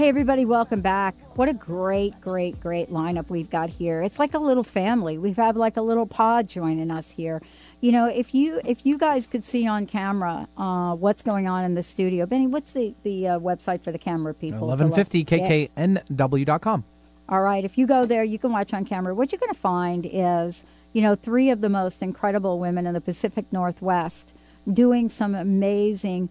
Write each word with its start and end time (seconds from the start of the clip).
Hey, 0.00 0.08
everybody, 0.08 0.46
welcome 0.46 0.80
back. 0.80 1.14
What 1.36 1.50
a 1.50 1.52
great, 1.52 2.18
great, 2.22 2.58
great 2.58 2.90
lineup 2.90 3.28
we've 3.28 3.50
got 3.50 3.68
here. 3.68 4.00
It's 4.00 4.18
like 4.18 4.32
a 4.32 4.38
little 4.38 4.64
family. 4.64 5.18
We've 5.18 5.36
had 5.36 5.58
like 5.58 5.76
a 5.76 5.82
little 5.82 6.06
pod 6.06 6.48
joining 6.48 6.90
us 6.90 7.10
here. 7.10 7.42
You 7.82 7.92
know, 7.92 8.06
if 8.06 8.34
you 8.34 8.62
if 8.64 8.86
you 8.86 8.96
guys 8.96 9.26
could 9.26 9.44
see 9.44 9.66
on 9.66 9.84
camera 9.84 10.48
uh, 10.56 10.94
what's 10.94 11.20
going 11.20 11.46
on 11.46 11.66
in 11.66 11.74
the 11.74 11.82
studio, 11.82 12.24
Benny, 12.24 12.46
what's 12.46 12.72
the 12.72 12.94
the 13.02 13.28
uh, 13.28 13.38
website 13.38 13.84
for 13.84 13.92
the 13.92 13.98
camera 13.98 14.32
people? 14.32 14.68
1150kknw.com. 14.68 16.84
All 17.28 17.42
right, 17.42 17.62
if 17.62 17.76
you 17.76 17.86
go 17.86 18.06
there, 18.06 18.24
you 18.24 18.38
can 18.38 18.52
watch 18.52 18.72
on 18.72 18.86
camera. 18.86 19.14
What 19.14 19.32
you're 19.32 19.38
going 19.38 19.52
to 19.52 19.60
find 19.60 20.08
is, 20.10 20.64
you 20.94 21.02
know, 21.02 21.14
three 21.14 21.50
of 21.50 21.60
the 21.60 21.68
most 21.68 22.02
incredible 22.02 22.58
women 22.58 22.86
in 22.86 22.94
the 22.94 23.02
Pacific 23.02 23.44
Northwest 23.52 24.32
doing 24.72 25.10
some 25.10 25.34
amazing 25.34 26.30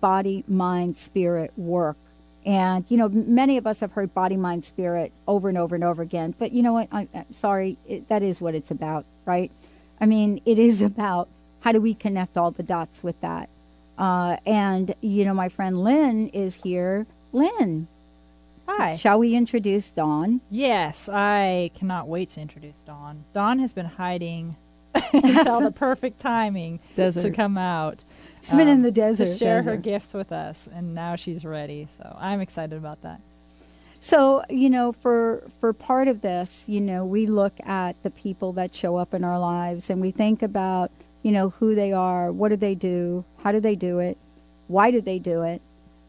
body, 0.00 0.42
mind, 0.48 0.96
spirit 0.96 1.52
work 1.58 1.98
and, 2.44 2.84
you 2.88 2.96
know, 2.96 3.08
many 3.08 3.58
of 3.58 3.66
us 3.66 3.80
have 3.80 3.92
heard 3.92 4.14
body, 4.14 4.36
mind, 4.36 4.64
spirit 4.64 5.12
over 5.28 5.48
and 5.48 5.58
over 5.58 5.74
and 5.74 5.84
over 5.84 6.02
again. 6.02 6.34
But 6.38 6.52
you 6.52 6.62
know 6.62 6.72
what? 6.72 6.88
I, 6.90 7.06
am 7.12 7.32
sorry. 7.32 7.76
It, 7.86 8.08
that 8.08 8.22
is 8.22 8.40
what 8.40 8.54
it's 8.54 8.70
about, 8.70 9.04
right? 9.26 9.50
I 10.00 10.06
mean, 10.06 10.40
it 10.46 10.58
is 10.58 10.80
about 10.82 11.28
how 11.60 11.72
do 11.72 11.80
we 11.80 11.94
connect 11.94 12.36
all 12.36 12.50
the 12.50 12.62
dots 12.62 13.02
with 13.02 13.20
that. 13.20 13.48
Uh, 13.98 14.36
and, 14.46 14.94
you 15.02 15.26
know, 15.26 15.34
my 15.34 15.50
friend 15.50 15.84
Lynn 15.84 16.28
is 16.28 16.54
here. 16.56 17.06
Lynn. 17.32 17.86
Hi. 18.66 18.96
Shall 18.96 19.18
we 19.18 19.34
introduce 19.34 19.90
Dawn? 19.90 20.40
Yes, 20.48 21.08
I 21.08 21.70
cannot 21.74 22.08
wait 22.08 22.30
to 22.30 22.40
introduce 22.40 22.78
Dawn. 22.80 23.24
Dawn 23.34 23.58
has 23.58 23.72
been 23.72 23.86
hiding 23.86 24.56
until 25.12 25.60
the 25.60 25.70
perfect 25.70 26.18
timing 26.18 26.80
Desert. 26.96 27.22
to 27.22 27.30
come 27.30 27.56
out. 27.56 28.02
She's 28.42 28.54
been 28.54 28.68
in 28.68 28.76
um, 28.76 28.82
the 28.82 28.90
desert. 28.90 29.26
to 29.26 29.36
share 29.36 29.62
her 29.62 29.76
gifts 29.76 30.14
with 30.14 30.32
us, 30.32 30.68
and 30.72 30.94
now 30.94 31.14
she's 31.16 31.44
ready. 31.44 31.86
So 31.90 32.16
I'm 32.18 32.40
excited 32.40 32.76
about 32.76 33.02
that. 33.02 33.20
So, 34.00 34.42
you 34.48 34.70
know, 34.70 34.92
for 34.92 35.44
for 35.60 35.74
part 35.74 36.08
of 36.08 36.22
this, 36.22 36.64
you 36.66 36.80
know, 36.80 37.04
we 37.04 37.26
look 37.26 37.52
at 37.64 38.02
the 38.02 38.10
people 38.10 38.52
that 38.54 38.74
show 38.74 38.96
up 38.96 39.12
in 39.12 39.24
our 39.24 39.38
lives 39.38 39.90
and 39.90 40.00
we 40.00 40.10
think 40.10 40.42
about, 40.42 40.90
you 41.22 41.32
know, 41.32 41.50
who 41.50 41.74
they 41.74 41.92
are, 41.92 42.32
what 42.32 42.48
do 42.48 42.56
they 42.56 42.74
do, 42.74 43.24
how 43.42 43.52
do 43.52 43.60
they 43.60 43.76
do 43.76 43.98
it, 43.98 44.16
why 44.68 44.90
do 44.90 45.02
they 45.02 45.18
do 45.18 45.42
it? 45.42 45.60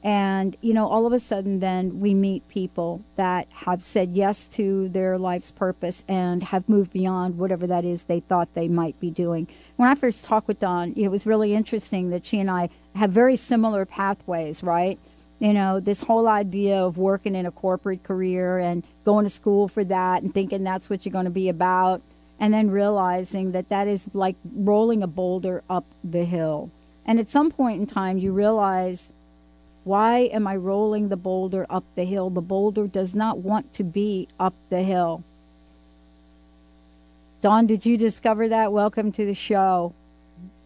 And, 0.04 0.58
you 0.62 0.74
know, 0.74 0.88
all 0.88 1.06
of 1.06 1.14
a 1.14 1.20
sudden 1.20 1.60
then 1.60 2.00
we 2.00 2.14
meet 2.14 2.48
people 2.48 3.04
that 3.18 3.48
have 3.52 3.84
said 3.84 4.12
yes 4.14 4.48
to 4.50 4.90
their 4.90 5.18
life's 5.18 5.52
purpose 5.52 6.04
and 6.08 6.42
have 6.44 6.68
moved 6.68 6.92
beyond 6.92 7.38
whatever 7.38 7.68
that 7.68 7.86
is 7.86 8.04
they 8.04 8.20
thought 8.20 8.54
they 8.54 8.68
might 8.68 9.00
be 9.00 9.12
doing. 9.12 9.48
When 9.76 9.88
I 9.88 9.96
first 9.96 10.24
talked 10.24 10.48
with 10.48 10.60
Dawn, 10.60 10.94
it 10.98 11.10
was 11.10 11.28
really 11.28 11.54
interesting 11.54 12.10
that 12.10 12.26
she 12.26 12.40
and 12.40 12.50
I 12.50 12.70
have 12.96 13.12
very 13.12 13.36
similar 13.36 13.86
pathways, 13.86 14.64
right? 14.64 14.98
you 15.42 15.54
know, 15.54 15.80
this 15.80 16.04
whole 16.04 16.28
idea 16.28 16.78
of 16.78 17.00
working 17.00 17.34
in 17.34 17.48
a 17.48 17.52
corporate 17.52 18.04
career 18.04 18.60
and 18.60 18.84
going 19.04 19.26
to 19.26 19.30
school 19.30 19.68
for 19.68 19.84
that 19.84 20.22
and 20.22 20.32
thinking 20.32 20.64
that's 20.64 20.88
what 20.88 21.04
you're 21.04 21.12
going 21.12 21.26
to 21.26 21.32
be 21.32 21.50
about, 21.50 22.04
and 22.40 22.54
then 22.54 22.70
realizing 22.70 23.52
that 23.52 23.68
that 23.70 23.88
is 23.88 24.08
like 24.14 24.36
rolling 24.54 25.02
a 25.02 25.08
boulder 25.08 25.64
up 25.68 25.84
the 26.04 26.26
hill. 26.26 26.70
And 27.08 27.20
at 27.20 27.28
some 27.28 27.50
point 27.50 27.82
in 27.82 27.88
time, 27.88 28.20
you 28.20 28.32
realize, 28.32 29.14
why 29.84 30.20
am 30.32 30.48
I 30.48 30.56
rolling 30.56 31.10
the 31.10 31.18
boulder 31.18 31.66
up 31.70 31.84
the 31.96 32.04
hill? 32.04 32.30
The 32.30 32.42
boulder 32.42 32.88
does 32.88 33.16
not 33.16 33.40
want 33.40 33.74
to 33.76 33.84
be 33.84 34.28
up 34.40 34.54
the 34.70 34.84
hill. 34.84 35.24
Dawn, 37.42 37.66
did 37.66 37.86
you 37.86 37.98
discover 37.98 38.50
that? 38.50 38.72
Welcome 38.72 39.12
to 39.14 39.26
the 39.26 39.34
show. 39.34 39.94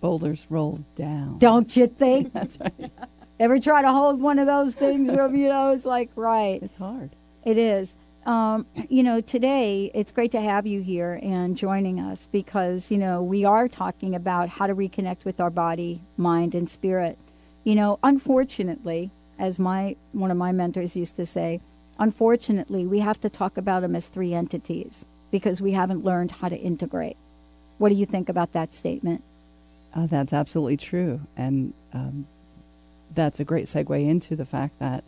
Boulders 0.01 0.45
roll 0.49 0.83
down. 0.95 1.39
Don't 1.39 1.75
you 1.75 1.87
think? 1.87 2.33
That's 2.33 2.59
right. 2.59 2.91
Ever 3.39 3.59
try 3.59 3.81
to 3.81 3.91
hold 3.91 4.21
one 4.21 4.39
of 4.39 4.47
those 4.47 4.75
things? 4.75 5.07
you 5.07 5.15
know, 5.15 5.71
it's 5.71 5.85
like, 5.85 6.09
right. 6.15 6.61
It's 6.61 6.75
hard. 6.75 7.11
It 7.45 7.57
is. 7.57 7.95
Um, 8.25 8.65
you 8.89 9.03
know, 9.03 9.21
today 9.21 9.91
it's 9.93 10.11
great 10.11 10.31
to 10.31 10.41
have 10.41 10.65
you 10.65 10.81
here 10.81 11.19
and 11.21 11.55
joining 11.55 11.99
us 11.99 12.27
because, 12.31 12.89
you 12.91 12.97
know, 12.97 13.21
we 13.21 13.45
are 13.45 13.67
talking 13.67 14.15
about 14.15 14.49
how 14.49 14.67
to 14.67 14.75
reconnect 14.75 15.25
with 15.25 15.39
our 15.39 15.51
body, 15.51 16.01
mind, 16.17 16.55
and 16.55 16.69
spirit. 16.69 17.17
You 17.65 17.75
know, 17.75 17.99
unfortunately, 18.03 19.11
as 19.37 19.59
my 19.59 19.97
one 20.13 20.31
of 20.31 20.37
my 20.37 20.53
mentors 20.53 20.95
used 20.95 21.17
to 21.17 21.25
say, 21.25 21.59
unfortunately, 21.99 22.85
we 22.85 22.99
have 22.99 23.19
to 23.21 23.29
talk 23.29 23.57
about 23.57 23.81
them 23.81 23.95
as 23.95 24.07
three 24.07 24.33
entities 24.33 25.03
because 25.31 25.59
we 25.59 25.71
haven't 25.71 26.05
learned 26.05 26.31
how 26.31 26.47
to 26.47 26.55
integrate. 26.55 27.17
What 27.77 27.89
do 27.89 27.95
you 27.95 28.05
think 28.05 28.29
about 28.29 28.53
that 28.53 28.71
statement? 28.73 29.23
Uh, 29.93 30.05
that's 30.05 30.31
absolutely 30.31 30.77
true. 30.77 31.21
And 31.35 31.73
um, 31.91 32.27
that's 33.13 33.39
a 33.39 33.43
great 33.43 33.65
segue 33.65 34.07
into 34.07 34.35
the 34.35 34.45
fact 34.45 34.79
that 34.79 35.03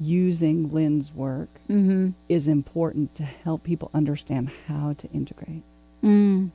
using 0.00 0.70
Lynn's 0.70 1.12
work 1.14 1.48
Mm-hmm. 1.70 2.10
is 2.28 2.46
important 2.48 3.14
to 3.14 3.22
help 3.22 3.62
people 3.62 3.90
understand 3.94 4.50
how 4.68 4.94
to 4.98 5.08
integrate. 5.12 5.62
Mm. 6.02 6.50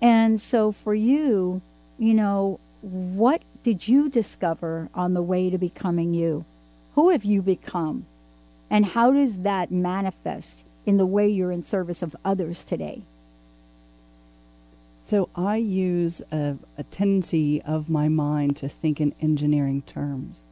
And 0.00 0.40
so 0.40 0.72
for 0.72 0.94
you, 0.94 1.60
you 1.98 2.14
know, 2.14 2.60
what 2.80 3.42
did 3.62 3.86
you 3.86 4.08
discover 4.08 4.88
on 4.94 5.14
the 5.14 5.22
way 5.22 5.50
to 5.50 5.58
becoming 5.58 6.14
you? 6.14 6.44
Who 6.94 7.10
have 7.10 7.24
you 7.24 7.42
become? 7.42 8.06
And 8.68 8.86
how 8.86 9.12
does 9.12 9.38
that 9.38 9.70
manifest 9.70 10.64
in 10.84 10.96
the 10.96 11.06
way 11.06 11.28
you're 11.28 11.52
in 11.52 11.62
service 11.62 12.02
of 12.02 12.16
others 12.24 12.64
today? 12.64 13.02
So 15.06 15.28
I 15.34 15.56
use 15.56 16.22
a, 16.32 16.56
a 16.78 16.82
tendency 16.84 17.60
of 17.62 17.90
my 17.90 18.08
mind 18.08 18.56
to 18.58 18.68
think 18.68 19.00
in 19.00 19.14
engineering 19.20 19.82
terms. 19.82 20.46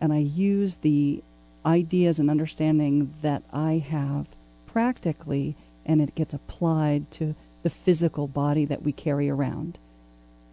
And 0.00 0.12
I 0.12 0.18
use 0.18 0.76
the 0.76 1.22
ideas 1.64 2.18
and 2.18 2.30
understanding 2.30 3.14
that 3.22 3.42
I 3.52 3.74
have 3.88 4.28
practically, 4.66 5.56
and 5.84 6.00
it 6.00 6.14
gets 6.14 6.34
applied 6.34 7.10
to 7.12 7.34
the 7.62 7.70
physical 7.70 8.26
body 8.26 8.64
that 8.64 8.82
we 8.82 8.92
carry 8.92 9.28
around. 9.28 9.78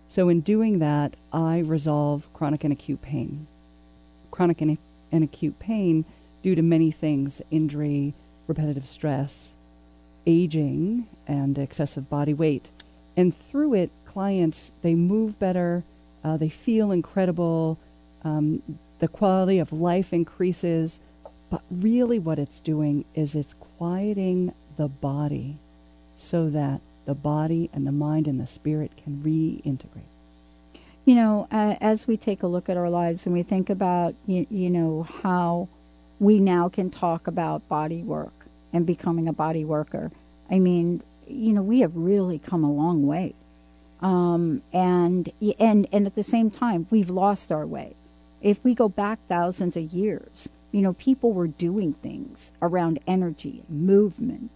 So 0.08 0.30
in 0.30 0.42
doing 0.42 0.80
that, 0.80 1.16
I 1.32 1.60
resolve 1.60 2.32
chronic 2.34 2.64
and 2.64 2.74
acute 2.74 3.02
pain. 3.02 3.48
Chronic 4.32 4.62
and, 4.62 4.78
and 5.12 5.24
acute 5.24 5.60
pain 5.60 6.06
due 6.42 6.56
to 6.56 6.62
many 6.62 6.92
things 6.92 7.42
injury, 7.52 8.14
repetitive 8.48 8.88
stress, 8.88 9.54
aging, 10.26 11.08
and 11.28 11.58
excessive 11.58 12.10
body 12.10 12.34
weight. 12.34 12.70
And 13.16 13.36
through 13.36 13.74
it, 13.74 13.90
clients, 14.06 14.72
they 14.82 14.96
move 14.96 15.40
better, 15.40 15.84
uh, 16.24 16.38
they 16.38 16.50
feel 16.50 16.92
incredible, 16.92 17.78
um, 18.24 18.62
the 19.00 19.08
quality 19.08 19.60
of 19.60 19.72
life 19.72 20.14
increases. 20.14 21.00
But 21.50 21.62
really, 21.72 22.20
what 22.20 22.40
it's 22.40 22.60
doing 22.60 23.06
is 23.16 23.36
it's 23.36 23.56
quieting 23.78 24.54
the 24.78 24.88
body 24.88 25.58
so 26.18 26.50
that 26.50 26.82
the 27.08 27.16
body 27.16 27.70
and 27.74 27.88
the 27.88 27.92
mind 27.92 28.28
and 28.28 28.40
the 28.40 28.46
spirit 28.46 28.92
can 29.02 29.24
reintegrate. 29.24 30.12
You 31.06 31.16
know, 31.16 31.48
uh, 31.50 31.76
as 31.80 32.06
we 32.06 32.18
take 32.18 32.44
a 32.44 32.48
look 32.48 32.68
at 32.68 32.76
our 32.76 32.90
lives 32.90 33.26
and 33.26 33.34
we 33.34 33.42
think 33.42 33.70
about, 33.70 34.14
you, 34.28 34.46
you 34.52 34.70
know, 34.70 35.04
how 35.24 35.70
we 36.20 36.40
now 36.40 36.68
can 36.68 36.92
talk 36.92 37.26
about 37.26 37.68
body 37.70 38.04
work 38.04 38.34
and 38.74 38.86
becoming 38.86 39.28
a 39.28 39.34
body 39.34 39.64
worker. 39.64 40.12
I 40.52 40.60
mean, 40.60 41.02
you 41.26 41.54
know, 41.54 41.62
we 41.62 41.80
have 41.80 41.96
really 41.96 42.40
come 42.40 42.66
a 42.66 42.72
long 42.72 43.08
way. 43.08 43.36
Um, 44.02 44.62
and, 44.74 45.32
and, 45.58 45.88
and 45.94 46.06
at 46.06 46.16
the 46.16 46.24
same 46.24 46.52
time, 46.52 46.88
we've 46.90 47.10
lost 47.10 47.54
our 47.54 47.66
way. 47.66 47.96
If 48.42 48.62
we 48.66 48.76
go 48.76 48.90
back 48.90 49.20
thousands 49.30 49.78
of 49.78 49.94
years, 49.94 50.50
you 50.74 50.82
know, 50.82 50.92
people 50.94 51.32
were 51.32 51.48
doing 51.48 51.94
things 51.94 52.52
around 52.62 53.00
energy 53.08 53.64
and 53.70 53.86
movement, 53.86 54.52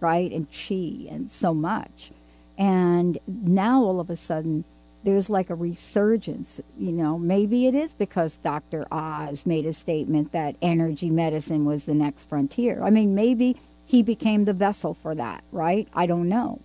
right? 0.00 0.30
And 0.30 0.46
chi 0.50 1.08
and 1.10 1.30
so 1.30 1.54
much. 1.54 2.10
And 2.56 3.18
now 3.26 3.82
all 3.82 4.00
of 4.00 4.10
a 4.10 4.16
sudden, 4.16 4.64
there's 5.02 5.28
like 5.28 5.50
a 5.50 5.54
resurgence. 5.54 6.60
You 6.78 6.92
know, 6.92 7.18
maybe 7.18 7.66
it 7.66 7.74
is 7.74 7.94
because 7.94 8.36
Dr. 8.38 8.86
Oz 8.90 9.44
made 9.46 9.66
a 9.66 9.72
statement 9.72 10.32
that 10.32 10.56
energy 10.62 11.10
medicine 11.10 11.64
was 11.64 11.84
the 11.84 11.94
next 11.94 12.28
frontier. 12.28 12.82
I 12.82 12.90
mean, 12.90 13.14
maybe 13.14 13.56
he 13.86 14.02
became 14.02 14.44
the 14.44 14.52
vessel 14.52 14.94
for 14.94 15.14
that, 15.14 15.44
right? 15.52 15.88
I 15.94 16.06
don't 16.06 16.28
know. 16.28 16.60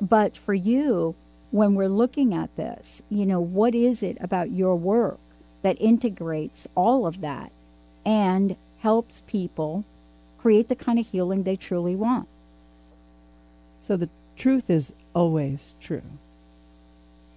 But 0.00 0.36
for 0.36 0.54
you, 0.54 1.14
when 1.50 1.74
we're 1.74 1.88
looking 1.88 2.34
at 2.34 2.54
this, 2.56 3.02
you 3.10 3.26
know, 3.26 3.40
what 3.40 3.74
is 3.74 4.02
it 4.02 4.16
about 4.20 4.50
your 4.50 4.76
work 4.76 5.18
that 5.62 5.80
integrates 5.80 6.66
all 6.74 7.06
of 7.06 7.20
that 7.20 7.52
and 8.04 8.56
helps 8.78 9.22
people 9.26 9.84
create 10.38 10.68
the 10.68 10.74
kind 10.74 10.98
of 10.98 11.06
healing 11.06 11.42
they 11.42 11.56
truly 11.56 11.94
want? 11.94 12.28
So 13.82 13.96
the 13.96 14.08
truth 14.36 14.70
is 14.70 14.92
always 15.14 15.74
true. 15.80 16.02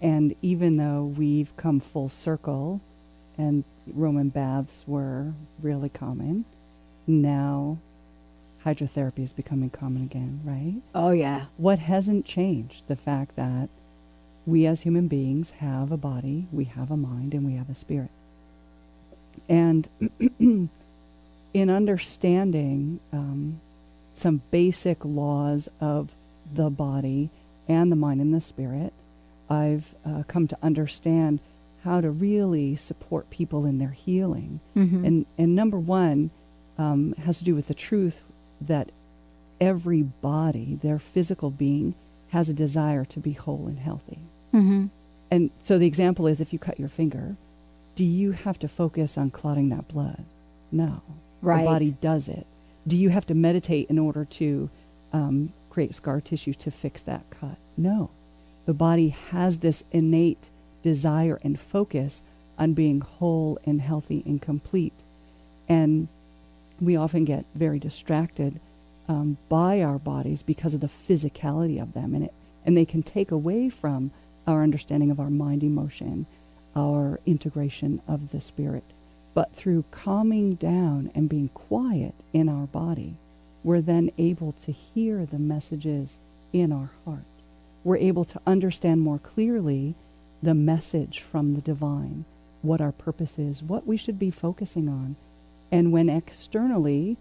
And 0.02 0.36
even 0.42 0.78
though 0.78 1.04
we've 1.04 1.56
come 1.58 1.80
full 1.80 2.10
circle 2.10 2.82
and 3.38 3.64
Roman 3.88 4.30
baths 4.30 4.84
were 4.86 5.34
really 5.62 5.90
common, 5.90 6.46
now 7.08 7.80
hydrotherapy 8.64 9.24
is 9.24 9.34
becoming 9.34 9.72
common 9.72 10.04
again, 10.04 10.42
right? 10.44 10.82
Oh, 10.94 11.12
yeah. 11.12 11.46
What 11.58 11.80
hasn't 11.80 12.26
changed? 12.26 12.84
The 12.88 12.96
fact 12.96 13.36
that 13.36 13.70
we 14.46 14.68
as 14.68 14.82
human 14.82 15.08
beings 15.08 15.52
have 15.60 15.92
a 15.92 15.98
body, 15.98 16.48
we 16.52 16.66
have 16.66 16.92
a 16.92 16.98
mind, 16.98 17.34
and 17.34 17.46
we 17.46 17.54
have 17.54 17.70
a 17.70 17.76
spirit. 17.76 18.12
And 19.50 19.90
in 20.40 21.70
understanding 21.70 23.00
um, 23.12 23.60
some 24.14 24.42
basic 24.52 25.04
laws 25.04 25.70
of 25.80 26.16
the 26.54 26.70
body 26.70 27.30
and 27.68 27.92
the 27.92 27.96
mind 27.96 28.22
and 28.22 28.34
the 28.34 28.42
spirit, 28.42 28.94
I've 29.50 29.96
uh, 30.06 30.24
come 30.28 30.48
to 30.48 30.58
understand 30.62 31.40
how 31.84 32.02
to 32.02 32.10
really 32.10 32.76
support 32.76 33.30
people 33.30 33.66
in 33.66 33.78
their 33.78 33.92
healing. 33.92 34.60
Mm-hmm. 34.76 35.06
And 35.06 35.26
and 35.38 35.56
number 35.56 35.80
one 35.80 36.32
um, 36.78 37.14
has 37.24 37.38
to 37.38 37.44
do 37.44 37.56
with 37.56 37.68
the 37.68 37.74
truth 37.74 38.24
that 38.60 38.92
every 39.62 40.02
body, 40.02 40.80
their 40.82 41.00
physical 41.00 41.50
being, 41.50 41.96
has 42.30 42.50
a 42.50 42.54
desire 42.54 43.06
to 43.06 43.20
be 43.20 43.34
whole 43.34 43.68
and 43.68 43.80
healthy. 43.80 44.20
Mm-hmm. 44.54 44.88
And 45.32 45.52
so 45.60 45.78
the 45.78 45.88
example 45.88 46.28
is 46.28 46.42
if 46.42 46.54
you 46.54 46.60
cut 46.60 46.80
your 46.80 46.90
finger, 46.90 47.36
do 47.96 48.04
you 48.04 48.32
have 48.32 48.60
to 48.60 48.68
focus 48.68 49.18
on 49.18 49.32
clotting 49.32 49.70
that 49.70 49.88
blood? 49.88 50.26
No. 50.72 51.02
Right. 51.42 51.60
The 51.60 51.66
body 51.66 51.92
does 52.02 52.28
it. 52.28 52.46
Do 52.88 52.96
you 52.96 53.10
have 53.10 53.26
to 53.28 53.34
meditate 53.34 53.90
in 53.90 53.98
order 53.98 54.26
to 54.26 54.70
um, 55.14 55.54
create 55.76 55.94
scar 55.94 56.22
tissue 56.22 56.54
to 56.54 56.72
fix 56.72 57.04
that 57.04 57.30
cut? 57.30 57.58
No. 57.76 58.10
The 58.66 58.74
body 58.74 59.10
has 59.10 59.58
this 59.58 59.84
innate 59.92 60.50
desire 60.82 61.38
and 61.44 61.60
focus 61.60 62.22
on 62.58 62.72
being 62.72 63.02
whole 63.02 63.60
and 63.66 63.82
healthy 63.82 64.24
and 64.26 64.42
complete. 64.42 65.04
And 65.68 66.08
we 66.80 66.96
often 66.96 67.26
get 67.26 67.44
very 67.54 67.78
distracted 67.78 68.62
um, 69.10 69.38
by 69.50 69.82
our 69.82 70.00
bodies 70.00 70.42
because 70.42 70.74
of 70.74 70.80
the 70.80 70.88
physicality 70.88 71.82
of 71.82 71.92
them. 71.92 72.16
And, 72.16 72.24
it, 72.24 72.34
and 72.66 72.78
they 72.78 72.86
can 72.86 73.04
take 73.04 73.30
away 73.30 73.68
from 73.68 74.12
our 74.48 74.64
understanding 74.64 75.12
of 75.12 75.20
our 75.20 75.30
mind 75.30 75.62
emotion, 75.62 76.26
our 76.74 77.20
integration 77.26 78.02
of 78.08 78.32
the 78.32 78.40
spirit. 78.40 78.86
But 79.34 79.54
through 79.54 79.84
calming 79.92 80.54
down 80.54 81.12
and 81.14 81.28
being 81.28 81.50
quiet 81.50 82.14
in 82.32 82.48
our 82.48 82.66
body, 82.66 83.18
we're 83.66 83.82
then 83.82 84.12
able 84.20 84.52
to 84.52 84.72
hear 84.72 85.26
the 85.26 85.40
messages 85.40 86.20
in 86.54 86.72
our 86.72 86.92
heart. 87.04 87.26
We're 87.84 87.98
able 87.98 88.24
to 88.26 88.40
understand 88.46 89.02
more 89.02 89.18
clearly 89.20 89.96
the 90.44 90.54
message 90.54 91.20
from 91.20 91.54
the 91.54 91.62
divine, 91.62 92.26
what 92.62 92.80
our 92.80 92.92
purpose 92.92 93.40
is, 93.40 93.64
what 93.64 93.88
we 93.88 93.98
should 93.98 94.20
be 94.20 94.30
focusing 94.30 94.88
on. 94.88 95.16
And 95.72 95.92
when 95.92 96.10
externally 96.10 97.18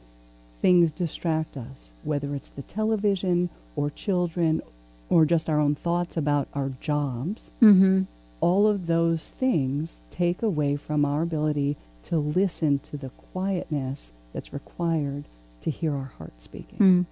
things 0.60 0.92
distract 0.92 1.56
us, 1.56 1.92
whether 2.02 2.34
it's 2.34 2.50
the 2.50 2.62
television 2.62 3.48
or 3.74 3.88
children 3.88 4.60
or 5.08 5.24
just 5.24 5.48
our 5.48 5.58
own 5.58 5.74
thoughts 5.74 6.14
about 6.16 6.48
our 6.54 6.72
jobs, 6.80 7.50
Mm-hmm. 7.62 8.02
all 8.40 8.66
of 8.66 8.86
those 8.86 9.30
things 9.30 10.02
take 10.10 10.42
away 10.42 10.76
from 10.76 11.06
our 11.06 11.22
ability 11.22 11.76
to 12.04 12.18
listen 12.18 12.78
to 12.80 12.98
the 12.98 13.08
quietness 13.32 14.12
that's 14.34 14.52
required 14.52 15.24
to 15.64 15.70
hear 15.70 15.92
our 15.94 16.12
heart 16.18 16.32
speaking. 16.40 16.78
Mm. 16.78 17.06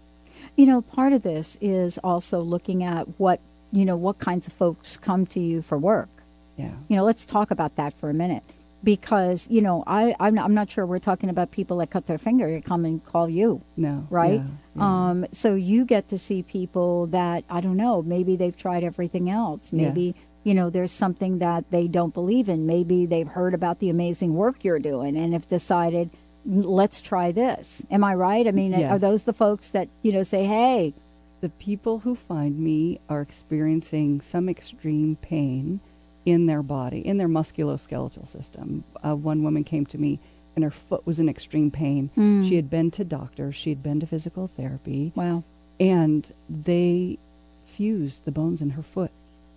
You 0.56 0.66
know, 0.66 0.81
part 0.82 1.12
of 1.12 1.22
this 1.22 1.58
is 1.60 1.99
also 1.99 2.40
looking 2.40 2.82
at 2.82 3.06
what, 3.19 3.40
you 3.70 3.84
know, 3.84 3.96
what 3.96 4.19
kinds 4.19 4.46
of 4.46 4.52
folks 4.52 4.96
come 4.96 5.26
to 5.26 5.40
you 5.40 5.62
for 5.62 5.78
work. 5.78 6.08
Yeah. 6.56 6.72
You 6.88 6.96
know, 6.96 7.04
let's 7.04 7.25
talk 7.25 7.50
about 7.50 7.76
that 7.76 7.99
for 7.99 8.10
a 8.10 8.14
minute. 8.14 8.43
Because, 8.84 9.46
you 9.49 9.60
know, 9.62 9.84
I, 9.87 10.14
I'm, 10.19 10.34
not, 10.34 10.44
I'm 10.44 10.54
not 10.54 10.69
sure 10.69 10.84
we're 10.84 10.99
talking 10.99 11.31
about 11.31 11.52
people 11.52 11.76
that 11.78 11.90
cut 11.90 12.06
their 12.06 12.19
finger 12.19 12.49
to 12.49 12.60
come 12.60 12.84
and 12.84 13.04
call 13.04 13.28
you, 13.28 13.62
No. 13.76 14.06
right? 14.10 14.40
yeah, 14.40 14.46
yeah. 14.76 15.08
Um, 15.10 15.26
so 15.31 15.54
you 15.54 15.84
get 15.84 16.08
to 16.08 16.19
see 16.19 16.43
people 16.43 17.06
that, 17.06 17.44
I 17.49 17.60
don't 17.60 17.76
know, 17.76 18.02
maybe 18.02 18.34
they've 18.34 18.56
tried 18.56 18.82
everything 18.82 19.31
else. 19.31 19.72
Maybe, 19.72 20.02
Yes. 20.02 20.14
you 20.43 20.54
know, 20.54 20.69
there's 20.69 20.90
something 20.90 21.38
that 21.38 21.70
they 21.70 21.87
don't 21.87 22.12
believe 22.12 22.49
in. 22.49 22.66
Maybe 22.66 23.06
they've 23.06 23.28
heard 23.28 23.54
about 23.54 23.78
the 23.78 23.88
amazing 23.88 24.34
work 24.34 24.64
you're 24.64 24.81
doing 24.81 25.16
and 25.16 25.32
have 25.32 25.46
decided, 25.46 26.10
let's 26.44 27.00
try 27.00 27.32
this. 27.32 27.84
Am 27.90 28.04
I 28.04 28.14
right? 28.14 28.46
I 28.46 28.52
mean, 28.52 28.74
are 28.74 28.98
those 28.98 29.24
the 29.24 29.32
folks 29.32 29.68
that, 29.68 29.88
you 30.02 30.12
know, 30.12 30.22
say, 30.22 30.44
hey, 30.44 30.94
the 31.40 31.48
people 31.48 32.00
who 32.00 32.14
find 32.14 32.58
me 32.58 33.00
are 33.08 33.20
experiencing 33.20 34.20
some 34.20 34.48
extreme 34.48 35.16
pain 35.16 35.80
in 36.24 36.46
their 36.46 36.62
body, 36.62 37.00
in 37.00 37.16
their 37.16 37.28
musculoskeletal 37.28 38.28
system. 38.28 38.84
Uh, 39.04 39.16
one 39.16 39.42
woman 39.42 39.64
came 39.64 39.84
to 39.86 39.98
me 39.98 40.20
and 40.54 40.64
her 40.64 40.70
foot 40.70 41.04
was 41.06 41.18
in 41.18 41.28
extreme 41.28 41.70
pain. 41.70 42.10
Mm. 42.16 42.48
She 42.48 42.56
had 42.56 42.70
been 42.70 42.90
to 42.92 43.04
doctors, 43.04 43.56
she 43.56 43.70
had 43.70 43.82
been 43.82 44.00
to 44.00 44.06
physical 44.06 44.46
therapy, 44.46 45.12
wow, 45.14 45.42
and 45.80 46.32
they 46.48 47.18
fused 47.66 48.24
the 48.24 48.30
bones 48.30 48.60
in 48.60 48.70
her 48.70 48.82
foot, 48.82 49.10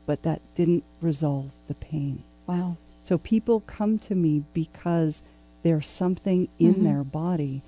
but 0.06 0.24
that 0.24 0.42
didn't 0.56 0.84
resolve 1.02 1.52
the 1.68 1.76
pain. 1.76 2.24
wow. 2.48 2.78
So 3.04 3.20
people 3.20 3.60
come 3.60 4.00
to 4.00 4.16
me 4.16 4.44
because 4.56 5.22
there's 5.66 5.88
something 5.88 6.48
in 6.60 6.76
Mhm. 6.76 6.84
their 6.84 7.04
body 7.04 7.64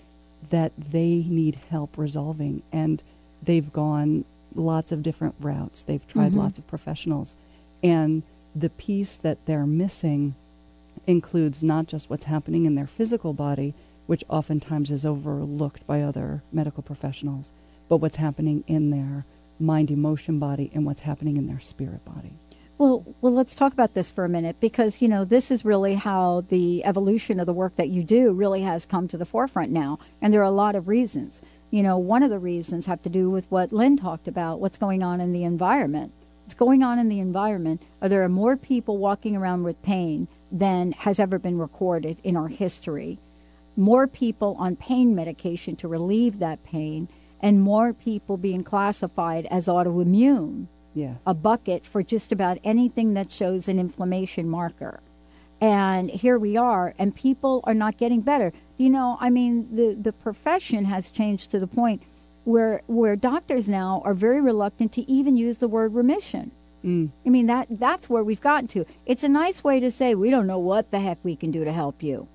that 0.51 0.71
they 0.77 1.25
need 1.27 1.55
help 1.71 1.97
resolving. 1.97 2.61
And 2.71 3.01
they've 3.43 3.73
gone 3.73 4.23
lots 4.53 4.91
of 4.91 5.01
different 5.01 5.33
routes. 5.39 5.81
They've 5.81 6.05
tried 6.05 6.33
Mhm. 6.33 6.37
lots 6.37 6.59
of 6.59 6.67
professionals. 6.67 7.35
And 7.81 8.21
the 8.55 8.69
piece 8.69 9.17
that 9.17 9.43
they're 9.47 9.65
missing 9.65 10.35
includes 11.07 11.63
not 11.63 11.87
just 11.87 12.07
what's 12.07 12.25
happening 12.25 12.67
in 12.67 12.75
their 12.75 12.85
physical 12.85 13.33
body, 13.33 13.73
which 14.05 14.23
oftentimes 14.29 14.91
is 14.91 15.03
overlooked 15.03 15.85
by 15.87 16.03
other 16.03 16.43
medical 16.53 16.83
professionals, 16.83 17.51
but 17.89 17.97
what's 17.97 18.17
happening 18.17 18.63
in 18.67 18.91
their 18.91 19.25
mind 19.59 19.89
emotion 19.89 20.37
body 20.37 20.69
and 20.71 20.85
what's 20.85 21.01
happening 21.01 21.35
in 21.35 21.47
their 21.47 21.59
spirit 21.59 22.05
body. 22.05 22.33
Well, 22.79 23.15
well, 23.21 23.33
let's 23.33 23.55
talk 23.55 23.73
about 23.73 23.95
this 23.95 24.11
for 24.11 24.23
a 24.23 24.29
minute 24.29 24.59
because 24.59 25.01
you 25.01 25.07
know 25.07 25.25
this 25.25 25.49
is 25.49 25.65
really 25.65 25.95
how 25.95 26.41
the 26.49 26.85
evolution 26.85 27.39
of 27.39 27.47
the 27.47 27.53
work 27.53 27.75
that 27.75 27.89
you 27.89 28.03
do 28.03 28.33
really 28.33 28.61
has 28.61 28.85
come 28.85 29.07
to 29.07 29.17
the 29.17 29.25
forefront 29.25 29.71
now, 29.71 29.97
and 30.21 30.31
there 30.31 30.41
are 30.41 30.43
a 30.43 30.51
lot 30.51 30.75
of 30.75 30.87
reasons. 30.87 31.41
You 31.71 31.81
know, 31.81 31.97
one 31.97 32.21
of 32.21 32.29
the 32.29 32.37
reasons 32.37 32.85
have 32.85 33.01
to 33.01 33.09
do 33.09 33.31
with 33.31 33.49
what 33.49 33.73
Lynn 33.73 33.97
talked 33.97 34.27
about, 34.27 34.59
what's 34.59 34.77
going 34.77 35.01
on 35.01 35.19
in 35.21 35.33
the 35.33 35.43
environment. 35.43 36.13
What's 36.43 36.53
going 36.53 36.83
on 36.83 36.99
in 36.99 37.09
the 37.09 37.19
environment 37.19 37.81
are 37.99 38.09
there 38.09 38.29
more 38.29 38.55
people 38.55 38.99
walking 38.99 39.35
around 39.35 39.63
with 39.63 39.81
pain 39.81 40.27
than 40.51 40.91
has 40.91 41.19
ever 41.19 41.39
been 41.39 41.57
recorded 41.57 42.19
in 42.23 42.37
our 42.37 42.47
history. 42.47 43.17
More 43.75 44.05
people 44.05 44.55
on 44.59 44.75
pain 44.75 45.15
medication 45.15 45.75
to 45.77 45.87
relieve 45.87 46.37
that 46.37 46.63
pain, 46.63 47.09
and 47.39 47.59
more 47.59 47.91
people 47.91 48.37
being 48.37 48.63
classified 48.63 49.47
as 49.47 49.65
autoimmune 49.65 50.67
Yes. 50.97 51.17
a 51.25 51.33
bucket 51.33 51.85
for 51.85 52.01
just 52.03 52.31
about 52.31 52.57
anything 52.63 53.13
that 53.13 53.31
shows 53.31 53.67
an 53.67 53.77
inflammation 53.79 54.49
marker. 54.49 54.99
And 55.59 56.09
here 56.09 56.37
we 56.37 56.57
are, 56.57 56.93
and 56.99 57.15
people 57.15 57.61
are 57.63 57.73
not 57.73 57.97
getting 57.97 58.21
better. 58.21 58.51
You 58.77 58.89
know, 58.89 59.17
I 59.19 59.29
mean, 59.29 59.75
the, 59.75 59.95
the 59.99 60.13
profession 60.13 60.85
has 60.85 61.09
changed 61.09 61.49
to 61.51 61.59
the 61.59 61.67
point 61.67 62.01
where 62.43 62.81
where 62.87 63.15
doctors 63.15 63.67
now 63.67 64.01
are 64.05 64.13
very 64.13 64.39
reluctant 64.39 64.91
to 64.93 65.01
even 65.11 65.35
use 65.35 65.57
the 65.57 65.67
word 65.67 65.93
remission. 65.93 66.51
Mm. 66.85 67.09
I 67.25 67.29
mean, 67.29 67.47
that 67.47 67.67
that's 67.69 68.09
where 68.09 68.23
we've 68.23 68.39
gotten 68.41 68.67
to. 68.69 68.85
It's 69.05 69.23
a 69.23 69.29
nice 69.29 69.63
way 69.63 69.79
to 69.79 69.91
say 69.91 70.15
we 70.15 70.29
don't 70.29 70.47
know 70.47 70.59
what 70.59 70.91
the 70.91 70.99
heck 70.99 71.17
we 71.23 71.35
can 71.35 71.51
do 71.51 71.63
to 71.65 71.71
help 71.73 72.01
you. 72.03 72.27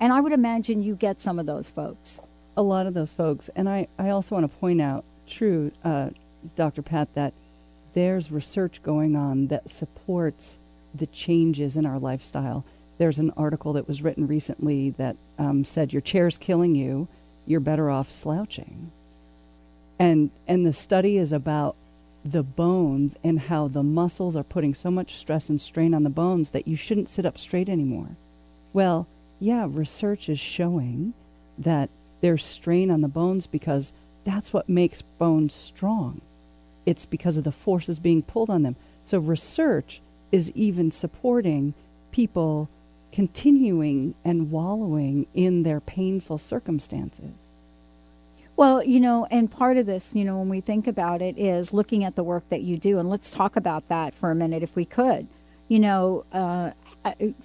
And 0.00 0.12
I 0.12 0.20
would 0.20 0.32
imagine 0.32 0.82
you 0.82 0.94
get 0.96 1.20
some 1.20 1.38
of 1.38 1.46
those 1.46 1.70
folks. 1.70 2.20
a 2.56 2.62
lot 2.62 2.86
of 2.86 2.94
those 2.94 3.12
folks. 3.12 3.48
And 3.56 3.68
I, 3.68 3.86
I 3.98 4.10
also 4.10 4.34
want 4.34 4.50
to 4.50 4.58
point 4.58 4.80
out, 4.80 5.04
true, 5.26 5.70
uh, 5.84 6.10
Dr. 6.54 6.82
Pat, 6.82 7.14
that 7.14 7.32
there's 7.96 8.30
research 8.30 8.82
going 8.82 9.16
on 9.16 9.46
that 9.46 9.70
supports 9.70 10.58
the 10.94 11.06
changes 11.06 11.78
in 11.78 11.86
our 11.86 11.98
lifestyle. 11.98 12.62
There's 12.98 13.18
an 13.18 13.32
article 13.38 13.72
that 13.72 13.88
was 13.88 14.02
written 14.02 14.26
recently 14.26 14.90
that 14.90 15.16
um, 15.38 15.64
said 15.64 15.94
your 15.94 16.02
chair's 16.02 16.36
killing 16.36 16.74
you, 16.74 17.08
you're 17.46 17.58
better 17.58 17.90
off 17.90 18.12
slouching. 18.12 18.92
And, 19.98 20.30
and 20.46 20.66
the 20.66 20.74
study 20.74 21.16
is 21.16 21.32
about 21.32 21.74
the 22.22 22.42
bones 22.42 23.16
and 23.24 23.40
how 23.40 23.66
the 23.66 23.82
muscles 23.82 24.36
are 24.36 24.44
putting 24.44 24.74
so 24.74 24.90
much 24.90 25.16
stress 25.16 25.48
and 25.48 25.58
strain 25.58 25.94
on 25.94 26.02
the 26.02 26.10
bones 26.10 26.50
that 26.50 26.68
you 26.68 26.76
shouldn't 26.76 27.08
sit 27.08 27.24
up 27.24 27.38
straight 27.38 27.70
anymore. 27.70 28.10
Well, 28.74 29.06
yeah, 29.40 29.66
research 29.66 30.28
is 30.28 30.38
showing 30.38 31.14
that 31.56 31.88
there's 32.20 32.44
strain 32.44 32.90
on 32.90 33.00
the 33.00 33.08
bones 33.08 33.46
because 33.46 33.94
that's 34.22 34.52
what 34.52 34.68
makes 34.68 35.00
bones 35.00 35.54
strong. 35.54 36.20
It's 36.86 37.04
because 37.04 37.36
of 37.36 37.44
the 37.44 37.52
forces 37.52 37.98
being 37.98 38.22
pulled 38.22 38.48
on 38.48 38.62
them. 38.62 38.76
So 39.04 39.18
research 39.18 40.00
is 40.32 40.50
even 40.52 40.90
supporting 40.90 41.74
people 42.12 42.68
continuing 43.12 44.14
and 44.24 44.50
wallowing 44.50 45.26
in 45.34 45.62
their 45.62 45.80
painful 45.80 46.38
circumstances. 46.38 47.52
Well, 48.56 48.82
you 48.82 49.00
know, 49.00 49.26
and 49.30 49.50
part 49.50 49.76
of 49.76 49.84
this, 49.84 50.12
you 50.14 50.24
know, 50.24 50.38
when 50.38 50.48
we 50.48 50.60
think 50.60 50.86
about 50.86 51.20
it, 51.20 51.38
is 51.38 51.74
looking 51.74 52.04
at 52.04 52.16
the 52.16 52.24
work 52.24 52.48
that 52.48 52.62
you 52.62 52.78
do. 52.78 52.98
And 52.98 53.10
let's 53.10 53.30
talk 53.30 53.56
about 53.56 53.88
that 53.88 54.14
for 54.14 54.30
a 54.30 54.34
minute, 54.34 54.62
if 54.62 54.74
we 54.74 54.86
could. 54.86 55.26
You 55.68 55.80
know, 55.80 56.24
uh, 56.32 56.70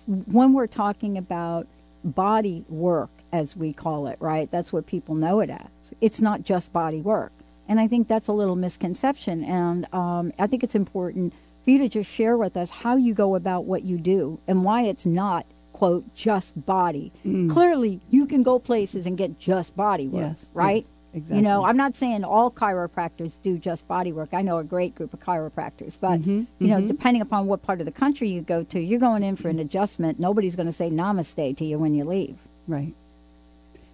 when 0.05 0.53
we're 0.53 0.67
talking 0.67 1.17
about 1.17 1.67
body 2.03 2.63
work, 2.69 3.09
as 3.31 3.55
we 3.55 3.73
call 3.73 4.07
it, 4.07 4.17
right? 4.19 4.49
That's 4.51 4.73
what 4.73 4.85
people 4.85 5.15
know 5.15 5.39
it 5.39 5.49
as. 5.49 5.93
It's 6.01 6.19
not 6.19 6.43
just 6.43 6.73
body 6.73 7.01
work. 7.01 7.31
And 7.71 7.79
I 7.79 7.87
think 7.87 8.09
that's 8.09 8.27
a 8.27 8.33
little 8.33 8.57
misconception. 8.57 9.45
And 9.45 9.87
um, 9.93 10.33
I 10.37 10.45
think 10.45 10.61
it's 10.61 10.75
important 10.75 11.33
for 11.63 11.69
you 11.69 11.77
to 11.77 11.87
just 11.87 12.11
share 12.11 12.35
with 12.35 12.57
us 12.57 12.69
how 12.69 12.97
you 12.97 13.13
go 13.13 13.33
about 13.33 13.63
what 13.63 13.83
you 13.83 13.97
do 13.97 14.41
and 14.45 14.65
why 14.65 14.81
it's 14.81 15.05
not 15.05 15.45
quote 15.71 16.03
just 16.13 16.65
body. 16.65 17.13
Mm. 17.25 17.49
Clearly, 17.49 18.01
you 18.09 18.25
can 18.25 18.43
go 18.43 18.59
places 18.59 19.05
and 19.07 19.17
get 19.17 19.39
just 19.39 19.73
body 19.73 20.09
work, 20.09 20.33
Yes, 20.37 20.51
right? 20.53 20.83
yes, 20.83 20.91
exactly. 21.13 21.37
You 21.37 21.43
know, 21.43 21.63
I'm 21.63 21.77
not 21.77 21.95
saying 21.95 22.25
all 22.25 22.51
chiropractors 22.51 23.41
do 23.41 23.57
just 23.57 23.87
body 23.87 24.11
work. 24.11 24.33
I 24.33 24.41
know 24.41 24.57
a 24.57 24.65
great 24.65 24.93
group 24.93 25.13
of 25.13 25.21
chiropractors, 25.21 25.97
but 25.97 26.19
Mhm, 26.23 26.47
you 26.59 26.67
know, 26.67 26.81
mhm. 26.81 26.87
depending 26.89 27.21
upon 27.21 27.47
what 27.47 27.61
part 27.61 27.79
of 27.79 27.85
the 27.85 27.91
country 27.93 28.27
you 28.27 28.41
go 28.41 28.63
to, 28.63 28.81
you're 28.81 28.99
going 28.99 29.23
in 29.23 29.37
for 29.37 29.47
an 29.47 29.59
adjustment. 29.59 30.19
Nobody's 30.19 30.57
going 30.57 30.65
to 30.67 30.73
say 30.73 30.89
namaste 30.91 31.55
to 31.55 31.63
you 31.63 31.79
when 31.79 31.93
you 31.93 32.03
leave. 32.03 32.35
Right. 32.67 32.93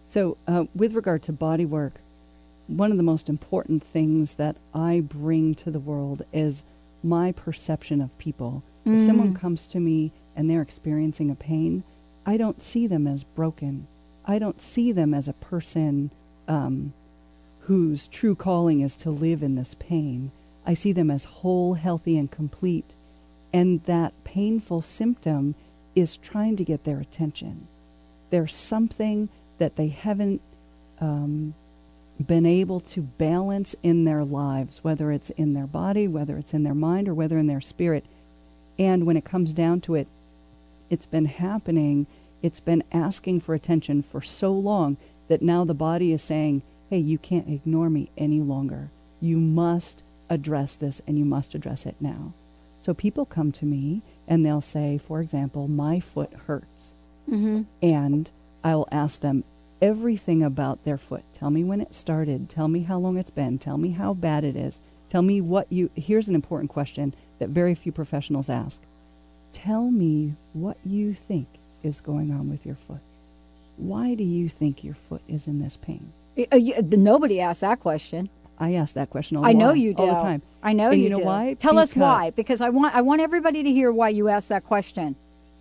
So, 0.07 0.38
uh, 0.48 0.65
with 0.74 0.96
regard 0.96 1.22
to 1.24 1.31
body 1.31 1.65
work, 1.67 2.01
one 2.68 2.92
of 2.92 2.98
the 2.98 3.04
most 3.04 3.30
important 3.30 3.84
things 3.84 4.36
that 4.36 4.58
I 4.74 5.00
bring 5.00 5.56
to 5.56 5.72
the 5.72 5.80
world 5.80 6.24
is 6.32 6.64
my 7.04 7.32
perception 7.32 8.02
of 8.02 8.18
people. 8.18 8.64
If 8.86 9.04
someone 9.04 9.34
comes 9.34 9.68
to 9.68 9.82
me 9.82 10.14
and 10.34 10.50
they're 10.50 10.62
experiencing 10.62 11.30
a 11.30 11.36
pain, 11.36 11.84
I 12.26 12.38
don't 12.38 12.62
see 12.62 12.88
them 12.88 13.06
as 13.06 13.26
broken. 13.26 13.88
I 14.24 14.40
don't 14.40 14.62
see 14.62 14.94
them 14.94 15.14
as 15.14 15.28
a 15.28 15.34
person 15.34 16.12
um, 16.48 16.94
whose 17.62 18.08
true 18.08 18.36
calling 18.36 18.80
is 18.80 18.96
to 18.98 19.10
live 19.10 19.44
in 19.44 19.56
this 19.56 19.76
pain. 19.78 20.32
I 20.66 20.74
see 20.74 20.94
them 20.94 21.12
as 21.12 21.26
whole, 21.26 21.74
healthy, 21.74 22.18
and 22.18 22.32
complete. 22.32 22.94
And 23.52 23.84
that 23.84 24.14
painful 24.24 24.82
symptom 24.82 25.56
is 25.96 26.16
trying 26.16 26.56
to 26.58 26.64
get 26.64 26.86
their 26.86 27.00
attention. 27.00 27.68
There's 28.30 28.56
something 28.56 29.28
that 29.58 29.76
they 29.76 29.88
haven't 29.88 30.42
um, 31.02 31.56
been 32.26 32.46
able 32.46 32.80
to 32.80 33.02
balance 33.02 33.76
in 33.84 34.06
their 34.06 34.24
lives, 34.24 34.84
whether 34.84 35.12
it's 35.12 35.30
in 35.32 35.54
their 35.54 35.68
body, 35.68 36.08
whether 36.08 36.38
it's 36.38 36.54
in 36.54 36.64
their 36.64 36.74
mind, 36.74 37.08
or 37.08 37.14
whether 37.14 37.38
in 37.38 37.48
their 37.48 37.62
spirit. 37.62 38.06
And 38.80 39.06
when 39.06 39.18
it 39.18 39.26
comes 39.26 39.54
down 39.54 39.82
to 39.82 39.96
it, 39.96 40.08
it's 40.90 41.06
been 41.06 41.26
happening, 41.26 42.08
it's 42.42 42.60
been 42.60 42.84
asking 42.92 43.42
for 43.42 43.54
attention 43.54 44.02
for 44.02 44.22
so 44.22 44.52
long 44.52 44.98
that 45.28 45.42
now 45.42 45.64
the 45.66 45.74
body 45.74 46.12
is 46.12 46.22
saying, 46.22 46.62
hey, 46.90 46.98
you 46.98 47.18
can't 47.18 47.50
ignore 47.50 47.90
me 47.90 48.10
any 48.18 48.40
longer. 48.40 48.90
You 49.20 49.38
must 49.38 50.04
address 50.30 50.76
this 50.76 51.02
and 51.06 51.18
you 51.18 51.26
must 51.26 51.54
address 51.54 51.86
it 51.86 51.96
now. 52.00 52.34
So 52.82 52.94
people 52.94 53.26
come 53.26 53.52
to 53.54 53.66
me 53.66 54.02
and 54.28 54.46
they'll 54.46 54.62
say, 54.62 54.98
for 54.98 55.20
example, 55.22 55.68
my 55.68 56.00
foot 56.00 56.32
hurts. 56.46 56.94
Mm-hmm. 57.30 57.64
And 57.82 58.30
I 58.64 58.76
will 58.76 58.88
ask 58.92 59.20
them 59.20 59.44
everything 59.81 60.43
about 60.43 60.84
their 60.86 60.98
foot. 60.98 61.24
Tell 61.34 61.50
me 61.50 61.63
when 61.63 61.81
it 61.81 61.93
started. 61.96 62.50
Tell 62.50 62.67
me 62.67 62.84
how 62.84 62.98
long 63.00 63.17
it's 63.17 63.29
been. 63.29 63.57
Tell 63.60 63.77
me 63.77 63.91
how 63.91 64.13
bad 64.13 64.43
it 64.43 64.55
is. 64.55 64.79
Tell 65.10 65.22
me 65.22 65.39
what 65.41 65.72
you. 65.72 65.89
Here's 65.96 66.27
an 66.27 66.36
important 66.36 66.69
question 66.69 67.13
that 67.39 67.50
very 67.50 67.75
few 67.75 67.91
professionals 67.91 68.50
ask. 68.50 68.81
Tell 69.53 69.89
me 69.89 70.36
what 70.53 70.77
you 70.86 71.13
think 71.13 71.48
is 71.84 72.01
going 72.01 72.31
on 72.31 72.50
with 72.50 72.65
your 72.65 72.75
foot. 72.75 73.00
Why 73.77 74.15
do 74.15 74.24
you 74.24 74.50
think 74.50 74.84
your 74.84 74.96
foot 74.96 75.22
is 75.27 75.48
in 75.48 75.60
this 75.62 75.77
pain? 75.81 76.12
Uh, 76.51 76.57
Nobody 76.81 77.39
asked 77.39 77.62
that 77.62 77.79
question. 77.79 78.29
I 78.60 78.74
ask 78.74 78.96
that 78.96 79.12
question 79.12 79.38
all, 79.38 79.46
I 79.46 79.53
know 79.53 79.72
you 79.74 79.93
do 79.93 80.01
all 80.01 80.15
the 80.15 80.22
time. 80.22 80.41
I 80.63 80.74
know 80.74 80.89
And 80.89 80.98
you, 80.98 81.03
you 81.05 81.10
know 81.12 81.19
do. 81.19 81.25
why? 81.25 81.55
Tell 81.60 81.77
us 81.77 81.96
why, 81.96 82.31
because 82.31 82.60
I 82.60 82.69
want 82.69 82.96
I 82.96 83.01
want 83.01 83.22
everybody 83.22 83.62
to 83.62 83.72
hear 83.72 83.91
why 83.91 84.10
you 84.10 84.27
asked 84.29 84.50
that 84.50 84.65
question. 84.65 85.15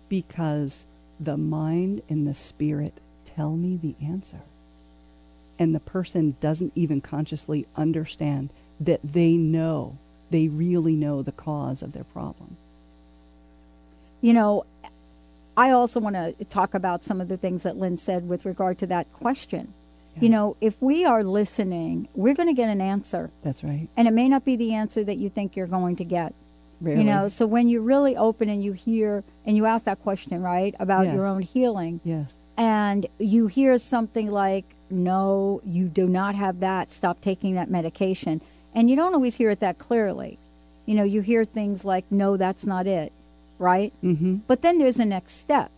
because 0.09 0.85
the 1.19 1.37
mind 1.37 2.01
and 2.09 2.27
the 2.27 2.33
spirit 2.33 2.93
tell 3.37 3.55
me 3.55 3.77
the 3.77 3.95
answer. 4.03 4.41
And 5.59 5.73
the 5.73 5.79
person 5.79 6.35
doesn't 6.41 6.73
even 6.75 7.01
consciously 7.01 7.67
understand 7.75 8.49
that 8.79 8.99
they 9.03 9.37
know, 9.37 9.97
they 10.29 10.47
really 10.47 10.95
know 10.95 11.21
the 11.21 11.31
cause 11.31 11.81
of 11.81 11.93
their 11.93 12.03
problem. 12.03 12.57
You 14.21 14.33
know, 14.33 14.65
I 15.55 15.71
also 15.71 15.99
want 15.99 16.15
to 16.15 16.33
talk 16.45 16.73
about 16.73 17.03
some 17.03 17.21
of 17.21 17.27
the 17.27 17.37
things 17.37 17.63
that 17.63 17.77
Lynn 17.77 17.97
said 17.97 18.27
with 18.27 18.45
regard 18.45 18.77
to 18.79 18.87
that 18.87 19.11
question. 19.13 19.73
You 20.19 20.29
know, 20.29 20.57
if 20.59 20.81
we 20.81 21.05
are 21.05 21.23
listening, 21.23 22.07
we're 22.15 22.33
going 22.33 22.47
to 22.47 22.53
get 22.59 22.69
an 22.69 22.81
answer, 22.81 23.29
That's 23.43 23.63
right. 23.63 23.87
and 23.95 24.07
it 24.07 24.11
may 24.15 24.27
not 24.27 24.43
be 24.43 24.55
the 24.55 24.73
answer 24.73 25.03
that 25.03 25.19
you 25.19 25.29
think 25.29 25.55
you're 25.55 25.67
going 25.67 25.95
to 25.97 26.03
get. 26.03 26.33
Rarely. 26.81 27.01
You 27.01 27.07
know, 27.07 27.27
so 27.27 27.45
when 27.45 27.69
you're 27.69 27.83
really 27.83 28.17
open 28.17 28.49
and 28.49 28.63
you 28.63 28.71
hear 28.71 29.23
and 29.45 29.55
you 29.55 29.67
ask 29.67 29.85
that 29.85 30.01
question, 30.01 30.41
right, 30.41 30.73
about 30.79 31.05
your 31.05 31.27
own 31.27 31.43
healing, 31.43 32.01
Yes. 32.03 32.33
And 32.57 33.05
you 33.19 33.47
hear 33.47 33.77
something 33.77 34.31
like, 34.31 34.65
no, 34.89 35.61
you 35.65 35.87
do 35.87 36.07
not 36.07 36.35
have 36.35 36.59
that, 36.59 36.91
stop 36.91 37.21
taking 37.21 37.55
that 37.55 37.69
medication. 37.69 38.41
And 38.73 38.89
you 38.89 38.95
don't 38.95 39.13
always 39.13 39.35
hear 39.35 39.49
it 39.51 39.59
that 39.59 39.77
clearly. 39.77 40.39
You 40.85 40.95
know, 40.95 41.03
you 41.03 41.21
hear 41.21 41.45
things 41.45 41.85
like, 41.85 42.05
no, 42.09 42.37
that's 42.37 42.65
not 42.65 42.87
it, 42.87 43.11
right? 43.59 43.93
Mm-hmm. 44.03 44.37
But 44.47 44.61
then 44.61 44.77
there's 44.77 44.99
a 44.99 45.05
next 45.05 45.33
step 45.33 45.71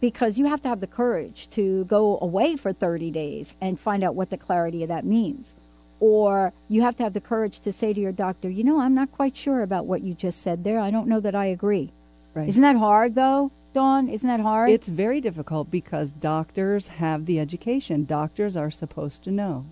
because 0.00 0.36
you 0.36 0.46
have 0.46 0.60
to 0.62 0.68
have 0.68 0.80
the 0.80 0.86
courage 0.86 1.48
to 1.50 1.84
go 1.86 2.18
away 2.20 2.56
for 2.56 2.72
30 2.72 3.10
days 3.10 3.54
and 3.60 3.80
find 3.80 4.04
out 4.04 4.14
what 4.14 4.30
the 4.30 4.36
clarity 4.36 4.82
of 4.82 4.88
that 4.88 5.04
means. 5.04 5.54
Or 5.98 6.52
you 6.68 6.82
have 6.82 6.96
to 6.96 7.02
have 7.04 7.14
the 7.14 7.20
courage 7.20 7.60
to 7.60 7.72
say 7.72 7.94
to 7.94 8.00
your 8.00 8.12
doctor, 8.12 8.50
you 8.50 8.64
know, 8.64 8.80
I'm 8.80 8.94
not 8.94 9.12
quite 9.12 9.36
sure 9.36 9.62
about 9.62 9.86
what 9.86 10.02
you 10.02 10.12
just 10.12 10.42
said 10.42 10.64
there. 10.64 10.78
I 10.78 10.90
don't 10.90 11.08
know 11.08 11.20
that 11.20 11.34
I 11.34 11.46
agree. 11.46 11.90
Right. 12.34 12.48
Isn't 12.48 12.62
that 12.62 12.76
hard, 12.76 13.14
though, 13.14 13.50
Isn't 13.76 14.28
that 14.28 14.40
hard? 14.40 14.70
It's 14.70 14.88
very 14.88 15.20
difficult 15.20 15.70
because 15.70 16.10
doctors 16.10 16.88
have 16.88 17.26
the 17.26 17.38
education. 17.38 18.06
Doctors 18.06 18.56
are 18.56 18.70
supposed 18.70 19.22
to 19.24 19.30
know. 19.30 19.66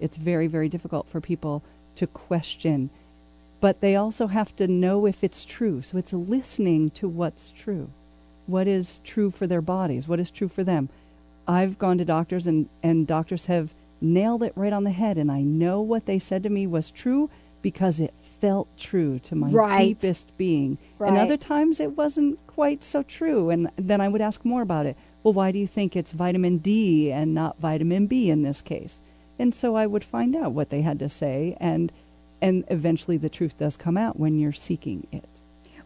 It's 0.00 0.16
very, 0.16 0.46
very 0.46 0.70
difficult 0.70 1.08
for 1.10 1.20
people 1.20 1.62
to 1.96 2.06
question. 2.06 2.88
But 3.60 3.82
they 3.82 3.94
also 3.94 4.28
have 4.28 4.56
to 4.56 4.66
know 4.66 5.06
if 5.06 5.22
it's 5.22 5.44
true. 5.44 5.82
So 5.82 5.98
it's 5.98 6.14
listening 6.14 6.90
to 6.92 7.06
what's 7.06 7.50
true. 7.50 7.90
What 8.46 8.66
is 8.66 9.00
true 9.04 9.30
for 9.30 9.46
their 9.46 9.60
bodies? 9.60 10.08
What 10.08 10.18
is 10.18 10.30
true 10.30 10.48
for 10.48 10.64
them? 10.64 10.88
I've 11.46 11.78
gone 11.78 11.98
to 11.98 12.04
doctors 12.06 12.46
and, 12.46 12.70
and 12.82 13.06
doctors 13.06 13.46
have 13.46 13.74
nailed 14.00 14.42
it 14.42 14.52
right 14.56 14.72
on 14.72 14.84
the 14.84 14.90
head. 14.90 15.18
And 15.18 15.30
I 15.30 15.42
know 15.42 15.80
what 15.80 16.06
they 16.06 16.18
said 16.18 16.42
to 16.44 16.48
me 16.48 16.66
was 16.66 16.90
true 16.90 17.28
because 17.60 18.00
it 18.00 18.14
felt 18.42 18.76
true 18.76 19.20
to 19.20 19.36
my 19.36 19.48
Right. 19.48 20.00
deepest 20.00 20.36
being. 20.36 20.76
And 20.98 21.16
other 21.16 21.36
times 21.36 21.78
it 21.78 21.96
wasn't 21.96 22.44
quite 22.48 22.82
so 22.82 23.04
true. 23.04 23.50
And 23.50 23.70
then 23.76 24.00
I 24.00 24.08
would 24.08 24.20
ask 24.20 24.44
more 24.44 24.62
about 24.62 24.84
it. 24.84 24.96
Well, 25.22 25.32
why 25.32 25.52
do 25.52 25.60
you 25.60 25.68
think 25.68 25.94
it's 25.94 26.10
vitamin 26.10 26.58
D 26.58 27.12
and 27.12 27.32
not 27.32 27.60
vitamin 27.60 28.08
B 28.08 28.30
in 28.30 28.42
this 28.42 28.60
case? 28.60 29.00
And 29.38 29.54
so 29.54 29.76
I 29.76 29.86
would 29.86 30.02
find 30.02 30.34
out 30.34 30.50
what 30.50 30.70
they 30.70 30.82
had 30.82 30.98
to 30.98 31.08
say. 31.08 31.56
And, 31.60 31.92
and 32.40 32.64
eventually 32.68 33.16
the 33.16 33.28
truth 33.28 33.56
does 33.58 33.76
come 33.76 33.96
out 33.96 34.18
when 34.18 34.40
you're 34.40 34.50
seeking 34.50 35.06
it. 35.12 35.28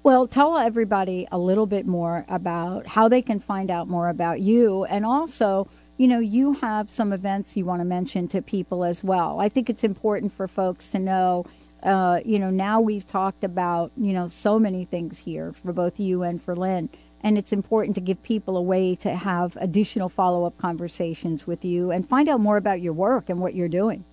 Well, 0.02 0.26
tell 0.26 0.56
everybody 0.56 1.28
a 1.30 1.38
little 1.38 1.66
bit 1.66 1.86
more 1.86 2.24
about 2.26 2.86
how 2.86 3.06
they 3.06 3.20
can 3.20 3.38
find 3.38 3.70
out 3.70 3.86
more 3.86 4.08
about 4.08 4.40
you. 4.40 4.84
And 4.84 5.04
also, 5.04 5.68
you 5.98 6.08
know, 6.08 6.20
you 6.20 6.54
have 6.54 6.90
some 6.90 7.12
events 7.12 7.54
you 7.54 7.66
want 7.66 7.80
to 7.80 7.84
mention 7.84 8.28
to 8.28 8.40
people 8.40 8.82
as 8.82 9.04
well. 9.04 9.40
I 9.40 9.50
think 9.50 9.68
it's 9.68 9.84
important 9.84 10.32
for 10.32 10.48
folks 10.48 10.90
to 10.92 10.98
know, 10.98 11.44
uh, 11.82 12.20
you 12.24 12.38
know, 12.38 12.50
now 12.50 12.80
we've 12.80 13.06
talked 13.06 13.44
about, 13.44 13.92
you 13.96 14.12
know, 14.12 14.28
so 14.28 14.58
many 14.58 14.84
things 14.84 15.18
here 15.18 15.52
for 15.52 15.72
both 15.72 16.00
you 16.00 16.22
and 16.22 16.42
for 16.42 16.56
Lynn. 16.56 16.88
And 17.20 17.38
it's 17.38 17.52
important 17.52 17.94
to 17.96 18.00
give 18.00 18.22
people 18.22 18.56
a 18.56 18.62
way 18.62 18.94
to 18.96 19.14
have 19.14 19.56
additional 19.60 20.08
follow 20.08 20.44
up 20.44 20.56
conversations 20.58 21.46
with 21.46 21.64
you 21.64 21.90
and 21.90 22.08
find 22.08 22.28
out 22.28 22.40
more 22.40 22.56
about 22.56 22.80
your 22.80 22.92
work 22.92 23.28
and 23.28 23.40
what 23.40 23.54
you're 23.54 23.68
doing. 23.68 24.04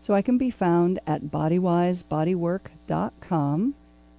So 0.00 0.14
I 0.14 0.22
can 0.22 0.38
be 0.38 0.50
found 0.50 1.00
at 1.06 1.24
bodywisebodywork.com 1.24 3.74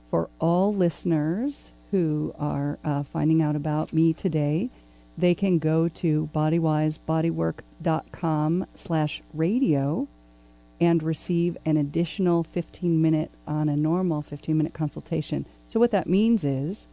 for 0.09 0.29
all 0.39 0.73
listeners 0.73 1.71
who 1.91 2.33
are 2.37 2.77
uh, 2.83 3.03
finding 3.03 3.41
out 3.41 3.55
about 3.55 3.93
me 3.93 4.11
today. 4.13 4.69
They 5.17 5.33
can 5.33 5.57
go 5.59 5.87
to 5.89 6.29
bodywisebodywork.com 6.33 8.65
slash 8.75 9.21
radio 9.33 10.07
and 10.81 11.03
receive 11.03 11.57
an 11.65 11.77
additional 11.77 12.43
15 12.43 13.01
minute 13.01 13.31
on 13.47 13.69
a 13.69 13.75
normal 13.75 14.21
15 14.21 14.57
minute 14.57 14.73
consultation. 14.73 15.45
So, 15.67 15.79
what 15.79 15.91
that 15.91 16.07
means 16.07 16.43
is 16.43 16.87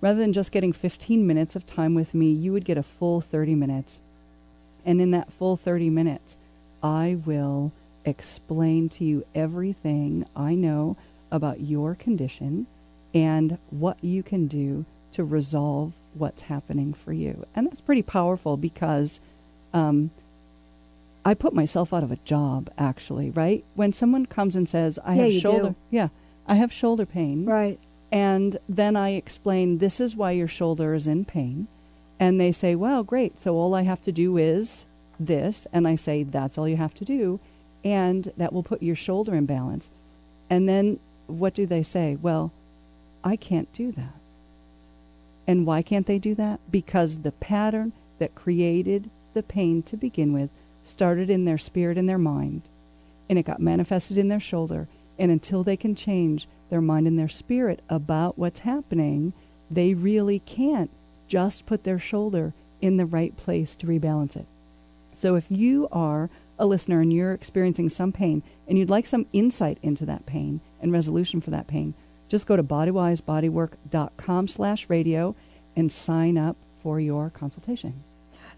rather 0.00 0.18
than 0.18 0.32
just 0.32 0.52
getting 0.52 0.72
15 0.72 1.26
minutes 1.26 1.56
of 1.56 1.66
time 1.66 1.94
with 1.94 2.14
me, 2.14 2.30
you 2.30 2.52
would 2.52 2.64
get 2.64 2.78
a 2.78 2.82
full 2.82 3.20
30 3.20 3.54
minutes. 3.54 4.00
And 4.84 5.00
in 5.00 5.10
that 5.10 5.32
full 5.32 5.56
30 5.56 5.90
minutes, 5.90 6.36
I 6.82 7.18
will 7.26 7.72
explain 8.04 8.88
to 8.90 9.04
you 9.04 9.26
everything 9.34 10.26
I 10.34 10.54
know 10.54 10.96
about 11.30 11.60
your 11.60 11.94
condition 11.94 12.66
and 13.12 13.58
what 13.70 14.02
you 14.02 14.22
can 14.22 14.46
do 14.46 14.84
to 15.12 15.24
resolve 15.24 15.92
what's 16.14 16.42
happening 16.42 16.94
for 16.94 17.12
you. 17.12 17.46
And 17.54 17.66
that's 17.66 17.80
pretty 17.80 18.02
powerful 18.02 18.56
because 18.56 19.20
um, 19.72 20.10
I 21.28 21.34
put 21.34 21.52
myself 21.52 21.92
out 21.92 22.02
of 22.02 22.10
a 22.10 22.16
job, 22.24 22.70
actually, 22.78 23.28
right? 23.28 23.62
When 23.74 23.92
someone 23.92 24.24
comes 24.24 24.56
and 24.56 24.66
says, 24.66 24.98
I 25.04 25.14
Yeah, 25.16 25.24
have 25.26 25.42
shoulder, 25.42 25.68
do. 25.68 25.74
yeah, 25.90 26.08
I 26.46 26.54
have 26.54 26.72
shoulder 26.72 27.04
pain. 27.04 27.44
Right. 27.44 27.78
And 28.10 28.56
then 28.66 28.96
I 28.96 29.10
explain, 29.10 29.76
this 29.76 30.00
is 30.00 30.16
why 30.16 30.30
your 30.30 30.48
shoulder 30.48 30.94
is 30.94 31.06
in 31.06 31.26
pain. 31.26 31.68
And 32.18 32.40
they 32.40 32.50
say, 32.50 32.74
well, 32.74 33.02
great. 33.02 33.42
So 33.42 33.56
all 33.56 33.74
I 33.74 33.82
have 33.82 34.00
to 34.04 34.10
do 34.12 34.38
is 34.38 34.86
this. 35.20 35.66
And 35.70 35.86
I 35.86 35.96
say, 35.96 36.22
that's 36.22 36.56
all 36.56 36.66
you 36.66 36.78
have 36.78 36.94
to 36.94 37.04
do. 37.04 37.40
And 37.84 38.32
that 38.38 38.54
will 38.54 38.62
put 38.62 38.82
your 38.82 38.96
shoulder 38.96 39.34
in 39.34 39.44
balance. 39.44 39.90
And 40.48 40.66
then 40.66 40.98
what 41.26 41.52
do 41.52 41.66
they 41.66 41.82
say? 41.82 42.16
Well, 42.16 42.52
I 43.22 43.36
can't 43.36 43.70
do 43.74 43.92
that. 43.92 44.14
And 45.46 45.66
why 45.66 45.82
can't 45.82 46.06
they 46.06 46.18
do 46.18 46.34
that? 46.36 46.60
Because 46.70 47.18
the 47.18 47.32
pattern 47.32 47.92
that 48.18 48.34
created 48.34 49.10
the 49.34 49.42
pain 49.42 49.82
to 49.82 49.98
begin 49.98 50.32
with 50.32 50.48
started 50.88 51.30
in 51.30 51.44
their 51.44 51.58
spirit 51.58 51.98
and 51.98 52.08
their 52.08 52.18
mind. 52.18 52.62
And 53.28 53.38
it 53.38 53.46
got 53.46 53.60
manifested 53.60 54.16
in 54.18 54.28
their 54.28 54.40
shoulder. 54.40 54.88
And 55.18 55.30
until 55.30 55.62
they 55.62 55.76
can 55.76 55.94
change 55.94 56.48
their 56.70 56.80
mind 56.80 57.06
and 57.06 57.18
their 57.18 57.28
spirit 57.28 57.80
about 57.88 58.38
what's 58.38 58.60
happening, 58.60 59.32
they 59.70 59.94
really 59.94 60.38
can't 60.40 60.90
just 61.26 61.66
put 61.66 61.84
their 61.84 61.98
shoulder 61.98 62.54
in 62.80 62.96
the 62.96 63.06
right 63.06 63.36
place 63.36 63.74
to 63.76 63.86
rebalance 63.86 64.36
it. 64.36 64.46
So 65.16 65.34
if 65.34 65.46
you 65.50 65.88
are 65.90 66.30
a 66.58 66.66
listener 66.66 67.00
and 67.00 67.12
you're 67.12 67.32
experiencing 67.32 67.88
some 67.88 68.12
pain 68.12 68.42
and 68.66 68.78
you'd 68.78 68.90
like 68.90 69.06
some 69.06 69.26
insight 69.32 69.78
into 69.82 70.06
that 70.06 70.26
pain 70.26 70.60
and 70.80 70.92
resolution 70.92 71.40
for 71.40 71.50
that 71.50 71.66
pain, 71.66 71.94
just 72.28 72.46
go 72.46 72.56
to 72.56 72.62
bodywisebodywork.com 72.62 74.48
slash 74.48 74.88
radio 74.88 75.34
and 75.76 75.90
sign 75.90 76.38
up 76.38 76.56
for 76.82 77.00
your 77.00 77.30
consultation. 77.30 78.04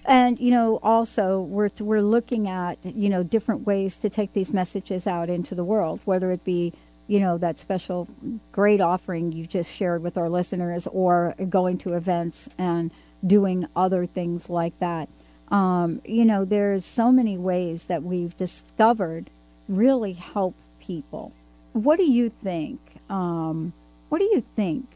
And 0.07 0.39
you 0.39 0.51
know, 0.51 0.79
also 0.83 1.41
we're 1.41 1.71
we're 1.81 2.03
looking 2.03 2.49
at 2.49 2.79
you 2.85 3.09
know 3.09 3.23
different 3.23 3.67
ways 3.67 3.97
to 3.99 4.09
take 4.09 4.33
these 4.33 4.53
messages 4.53 5.07
out 5.07 5.29
into 5.29 5.55
the 5.55 5.65
world, 5.65 6.01
whether 6.05 6.31
it 6.33 6.45
be 6.45 6.73
you 7.07 7.21
know 7.21 7.39
that 7.39 7.59
special 7.59 8.09
great 8.53 8.81
offering 8.81 9.33
you 9.33 9.47
just 9.47 9.71
shared 9.73 10.03
with 10.03 10.17
our 10.17 10.29
listeners, 10.29 10.87
or 10.89 11.35
going 11.49 11.79
to 11.79 11.95
events 11.95 12.49
and 12.59 12.91
doing 13.27 13.67
other 13.77 14.07
things 14.07 14.49
like 14.49 14.79
that. 14.81 15.09
Um, 15.51 16.01
you 16.05 16.25
know, 16.25 16.45
there's 16.45 16.87
so 16.87 17.11
many 17.11 17.37
ways 17.37 17.85
that 17.87 18.03
we've 18.03 18.37
discovered 18.37 19.31
really 19.69 20.13
help 20.13 20.55
people. 20.81 21.33
What 21.73 21.99
do 21.99 22.05
you 22.05 22.31
think? 22.31 22.81
Um, 23.09 23.73
what 24.09 24.19
do 24.19 24.25
you 24.25 24.45
think 24.57 24.87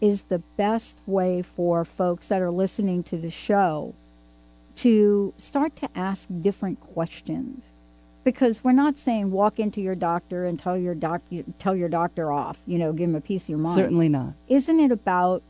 is 0.00 0.22
the 0.22 0.38
best 0.56 0.96
way 1.06 1.42
for 1.42 1.84
folks 1.84 2.28
that 2.28 2.40
are 2.40 2.50
listening 2.50 3.02
to 3.04 3.16
the 3.16 3.30
show? 3.30 3.94
To 4.82 5.34
start 5.36 5.76
to 5.76 5.88
ask 5.94 6.28
different 6.40 6.78
questions 6.80 7.64
because 8.24 8.62
we're 8.62 8.72
not 8.84 8.96
saying 8.96 9.30
walk 9.30 9.58
into 9.58 9.80
your 9.80 9.94
doctor 9.94 10.46
and 10.46 10.58
tell 10.58 10.76
your 10.76 10.94
doc 10.94 11.20
tell 11.58 11.74
your 11.76 11.88
doctor 11.88 12.30
off 12.32 12.58
you 12.66 12.78
know 12.78 12.92
give 12.92 13.08
him 13.08 13.14
a 13.16 13.20
piece 13.20 13.44
of 13.44 13.48
your 13.50 13.58
mind 13.58 13.78
Certainly 13.78 14.08
not. 14.08 14.32
isn't 14.48 14.80
it 14.80 14.92
about 14.92 15.42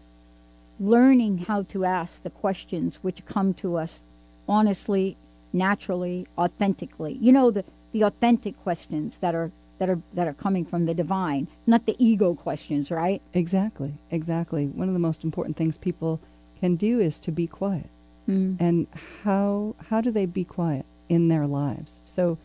learning 0.79 1.39
how 1.39 1.63
to 1.65 1.85
ask 1.85 2.23
the 2.23 2.31
questions 2.31 2.99
which 3.03 3.25
come 3.27 3.53
to 3.55 3.77
us 3.77 4.05
honestly 4.49 5.17
naturally 5.53 6.27
authentically 6.39 7.15
you 7.21 7.33
know 7.33 7.51
the 7.51 7.65
the 7.93 8.03
authentic 8.03 8.55
questions 8.63 9.19
that 9.19 9.35
are 9.35 9.51
that 9.79 9.91
are 9.91 10.01
that 10.15 10.27
are 10.29 10.35
coming 10.35 10.65
from 10.65 10.87
the 10.87 10.95
divine 10.95 11.47
not 11.67 11.87
the 11.87 11.97
ego 11.99 12.35
questions 12.35 12.91
right 12.91 13.21
Exactly, 13.35 13.95
exactly. 14.11 14.67
One 14.67 14.89
of 14.89 14.95
the 14.95 15.01
most 15.01 15.25
important 15.25 15.57
things 15.57 15.77
people 15.77 16.21
can 16.61 16.77
do 16.77 17.01
is 17.01 17.19
to 17.21 17.33
be 17.33 17.47
quiet. 17.47 17.89
Mm. 18.31 18.57
And 18.61 18.87
how 19.25 19.75
how 19.89 20.01
do 20.01 20.11
they 20.11 20.27
be 20.27 20.45
quiet 20.45 20.87
in 21.09 21.29
their 21.29 21.47
lives? 21.47 22.01
So 22.05 22.39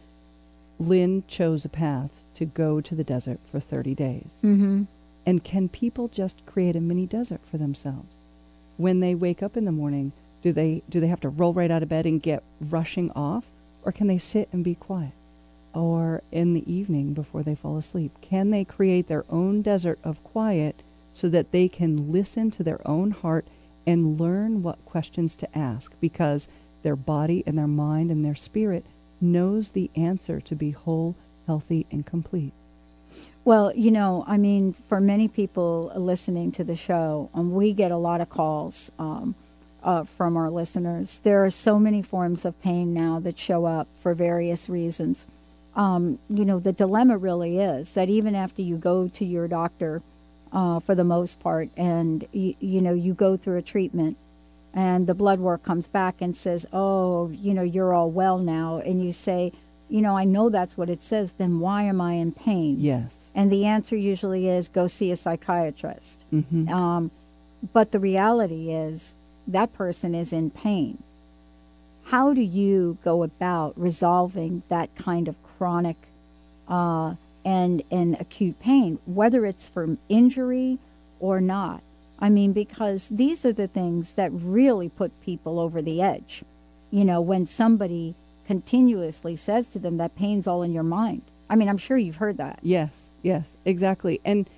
Lynn 0.80 1.24
chose 1.28 1.66
a 1.66 1.70
path 1.70 2.22
to 2.36 2.46
go 2.46 2.82
to 2.82 2.96
the 2.96 3.04
desert 3.04 3.40
for 3.50 3.60
30 3.60 3.96
days. 3.96 4.36
mm-hmm. 4.42 4.84
And 5.28 5.44
can 5.44 5.70
people 5.70 6.08
just 6.08 6.46
create 6.46 6.76
a 6.76 6.82
mini 6.82 7.08
desert 7.08 7.42
for 7.50 7.58
themselves? 7.58 8.14
When 8.78 9.00
they 9.00 9.16
wake 9.16 9.42
up 9.42 9.58
in 9.58 9.66
the 9.66 9.72
morning, 9.72 10.12
do 10.44 10.52
they 10.54 10.84
do 10.90 11.00
they 11.00 11.08
have 11.08 11.22
to 11.22 11.30
roll 11.30 11.54
right 11.54 11.72
out 11.72 11.82
of 11.82 11.90
bed 11.90 12.06
and 12.06 12.22
get 12.22 12.44
rushing 12.60 13.10
off 13.12 13.46
or 13.84 13.92
can 13.92 14.08
they 14.08 14.18
sit 14.18 14.50
and 14.52 14.64
be 14.64 14.76
quiet? 14.76 15.14
Or 15.74 16.22
in 16.32 16.54
the 16.54 16.72
evening 16.72 17.14
before 17.14 17.44
they 17.44 17.56
fall 17.56 17.78
asleep, 17.78 18.12
can 18.22 18.50
they 18.50 18.64
create 18.64 19.08
their 19.08 19.26
own 19.30 19.62
desert 19.62 20.00
of 20.04 20.24
quiet 20.24 20.82
so 21.14 21.30
that 21.30 21.52
they 21.52 21.68
can 21.68 22.12
listen 22.12 22.52
to 22.52 22.64
their 22.64 22.86
own 22.88 23.12
heart 23.12 23.48
and 23.86 24.20
learn 24.20 24.64
what 24.64 24.84
questions 24.86 25.36
to 25.36 25.58
ask 25.58 25.92
because 26.00 26.48
their 26.84 26.96
body 26.96 27.44
and 27.46 27.58
their 27.58 27.68
mind 27.68 28.12
and 28.12 28.24
their 28.24 28.36
spirit 28.36 28.86
knows 29.22 29.70
the 29.70 29.90
answer 29.96 30.40
to 30.42 30.56
be 30.56 30.72
whole, 30.72 31.16
healthy 31.48 31.86
and 31.92 32.06
complete. 32.06 32.54
Well, 33.44 33.72
you 33.76 33.92
know, 33.92 34.24
I 34.28 34.38
mean, 34.38 34.74
for 34.74 35.00
many 35.00 35.28
people 35.28 35.92
listening 35.96 36.52
to 36.54 36.64
the 36.64 36.76
show, 36.76 37.30
um, 37.34 37.54
we 37.54 37.74
get 37.74 37.92
a 37.92 37.98
lot 37.98 38.20
of 38.20 38.30
calls 38.30 38.92
um, 38.98 39.36
uh, 39.84 40.04
from 40.04 40.36
our 40.36 40.50
listeners. 40.50 41.20
There 41.24 41.46
are 41.46 41.52
so 41.52 41.78
many 41.78 42.02
forms 42.02 42.44
of 42.44 42.60
pain 42.62 42.94
now 42.94 43.20
that 43.20 43.38
show 43.38 43.66
up 43.66 43.88
for 44.02 44.16
various 44.16 44.68
reasons. 44.68 45.28
Um, 45.76 46.20
you 46.30 46.44
know, 46.44 46.58
the 46.58 46.72
dilemma 46.72 47.18
really 47.18 47.60
is 47.60 47.94
that 47.94 48.10
even 48.10 48.34
after 48.34 48.62
you 48.62 48.78
go 48.78 49.08
to 49.10 49.26
your 49.26 49.48
doctor, 49.48 50.02
uh, 50.56 50.80
for 50.80 50.96
the 50.96 51.04
most 51.04 51.40
part, 51.42 51.70
and 51.78 52.26
you, 52.32 52.56
you 52.60 52.82
know, 52.82 52.94
you 52.94 53.14
go 53.14 53.36
through 53.36 53.58
a 53.58 53.62
treatment, 53.62 54.16
and 54.74 55.06
the 55.06 55.14
blood 55.14 55.40
work 55.40 55.62
comes 55.64 55.88
back 55.88 56.16
and 56.22 56.36
says, 56.36 56.66
"Oh, 56.72 57.30
you 57.30 57.54
know, 57.54 57.62
you're 57.62 57.94
all 57.94 58.10
well 58.10 58.40
now," 58.40 58.80
and 58.80 59.04
you 59.06 59.12
say, 59.12 59.52
"You 59.90 60.02
know, 60.02 60.18
I 60.18 60.24
know 60.24 60.50
that's 60.50 60.78
what 60.78 60.90
it 60.90 61.02
says. 61.04 61.34
Then 61.34 61.60
why 61.60 61.84
am 61.84 62.00
I 62.00 62.14
in 62.14 62.32
pain?" 62.32 62.78
Yes. 62.80 63.30
And 63.36 63.52
the 63.52 63.66
answer 63.66 63.98
usually 63.98 64.48
is 64.48 64.70
go 64.70 64.88
see 64.88 65.12
a 65.12 65.18
psychiatrist. 65.18 66.24
Mhm. 66.34 66.70
Um, 66.70 67.12
but 67.74 67.92
the 67.92 68.00
reality 68.00 68.72
is 68.72 69.14
that 69.48 69.74
person 69.74 70.16
is 70.16 70.32
in 70.32 70.50
pain. 70.52 70.98
How 72.04 72.34
do 72.34 72.42
you 72.42 72.98
go 73.04 73.24
about 73.24 73.74
resolving 73.76 74.64
that 74.70 74.96
kind 74.96 75.28
of 75.28 75.36
chronic 75.44 75.98
uh, 76.68 77.16
and, 77.46 77.84
and 77.92 78.20
acute 78.20 78.60
pain, 78.60 79.00
whether 79.06 79.46
it's 79.46 79.68
from 79.68 80.00
injury 80.10 80.80
or 81.20 81.40
not? 81.40 81.82
I 82.20 82.30
mean, 82.30 82.52
because 82.52 83.10
these 83.10 83.46
are 83.46 83.54
the 83.54 83.68
things 83.68 84.14
that 84.14 84.32
really 84.34 84.90
put 84.90 85.22
people 85.22 85.60
over 85.60 85.82
the 85.82 86.02
edge. 86.02 86.44
You 86.92 87.06
know, 87.06 87.22
when 87.22 87.46
somebody 87.46 88.16
continuously 88.46 89.36
says 89.36 89.70
to 89.70 89.80
them 89.80 89.98
that 89.98 90.16
pain's 90.16 90.48
all 90.48 90.64
in 90.64 90.74
your 90.74 90.84
mind. 90.84 91.22
I 91.50 91.56
mean, 91.56 91.70
I'm 91.70 91.78
sure 91.78 91.98
you've 91.98 92.18
heard 92.18 92.38
that. 92.38 92.60
Yes, 92.62 93.10
yes, 93.22 93.58
exactly. 93.66 94.22
And 94.24 94.50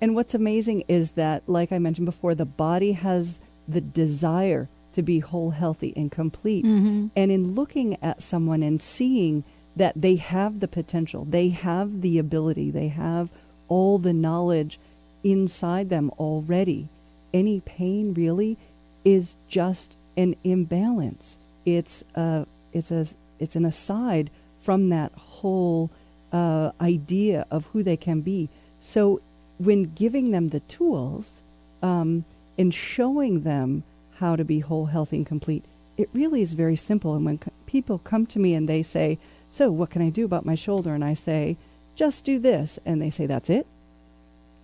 and 0.00 0.14
what's 0.14 0.34
amazing 0.34 0.84
is 0.86 1.12
that 1.12 1.42
like 1.46 1.72
I 1.72 1.78
mentioned 1.78 2.06
before, 2.06 2.34
the 2.34 2.44
body 2.44 2.92
has 2.92 3.40
the 3.66 3.80
desire 3.80 4.68
to 4.92 5.02
be 5.02 5.20
whole, 5.20 5.50
healthy 5.50 5.92
and 5.96 6.10
complete. 6.10 6.64
Mm-hmm. 6.64 7.08
And 7.14 7.32
in 7.32 7.54
looking 7.54 7.96
at 8.02 8.22
someone 8.22 8.62
and 8.62 8.80
seeing 8.80 9.44
that 9.78 10.00
they 10.00 10.16
have 10.16 10.60
the 10.60 10.68
potential, 10.68 11.24
they 11.24 11.48
have 11.48 12.02
the 12.02 12.18
ability, 12.18 12.70
they 12.70 12.88
have 12.88 13.28
all 13.68 13.98
the 13.98 14.12
knowledge 14.12 14.78
inside 15.24 15.88
them 15.88 16.10
already. 16.18 16.88
Any 17.32 17.60
pain 17.60 18.14
really 18.14 18.56
is 19.04 19.34
just 19.48 19.96
an 20.16 20.34
imbalance. 20.44 21.38
It's 21.64 22.04
a 22.14 22.46
it's 22.72 22.90
a 22.90 23.06
it's 23.38 23.56
an 23.56 23.64
aside 23.64 24.30
from 24.60 24.88
that 24.88 25.12
whole 25.12 25.90
uh, 26.32 26.72
idea 26.80 27.46
of 27.50 27.66
who 27.66 27.82
they 27.82 27.96
can 27.96 28.20
be. 28.20 28.48
So 28.80 29.20
when 29.58 29.94
giving 29.94 30.30
them 30.30 30.48
the 30.48 30.60
tools 30.60 31.42
um, 31.82 32.24
and 32.58 32.74
showing 32.74 33.42
them 33.42 33.84
how 34.16 34.36
to 34.36 34.44
be 34.44 34.60
whole, 34.60 34.86
healthy, 34.86 35.18
and 35.18 35.26
complete, 35.26 35.64
it 35.96 36.08
really 36.12 36.42
is 36.42 36.52
very 36.54 36.76
simple. 36.76 37.14
And 37.14 37.24
when 37.24 37.40
people 37.66 37.98
come 37.98 38.26
to 38.26 38.38
me 38.38 38.54
and 38.54 38.68
they 38.68 38.82
say, 38.82 39.18
"So 39.50 39.70
what 39.70 39.90
can 39.90 40.02
I 40.02 40.10
do 40.10 40.24
about 40.24 40.46
my 40.46 40.54
shoulder?" 40.54 40.94
and 40.94 41.04
I 41.04 41.14
say, 41.14 41.56
"Just 41.94 42.24
do 42.24 42.38
this," 42.38 42.78
and 42.84 43.00
they 43.00 43.10
say, 43.10 43.26
"That's 43.26 43.50
it," 43.50 43.66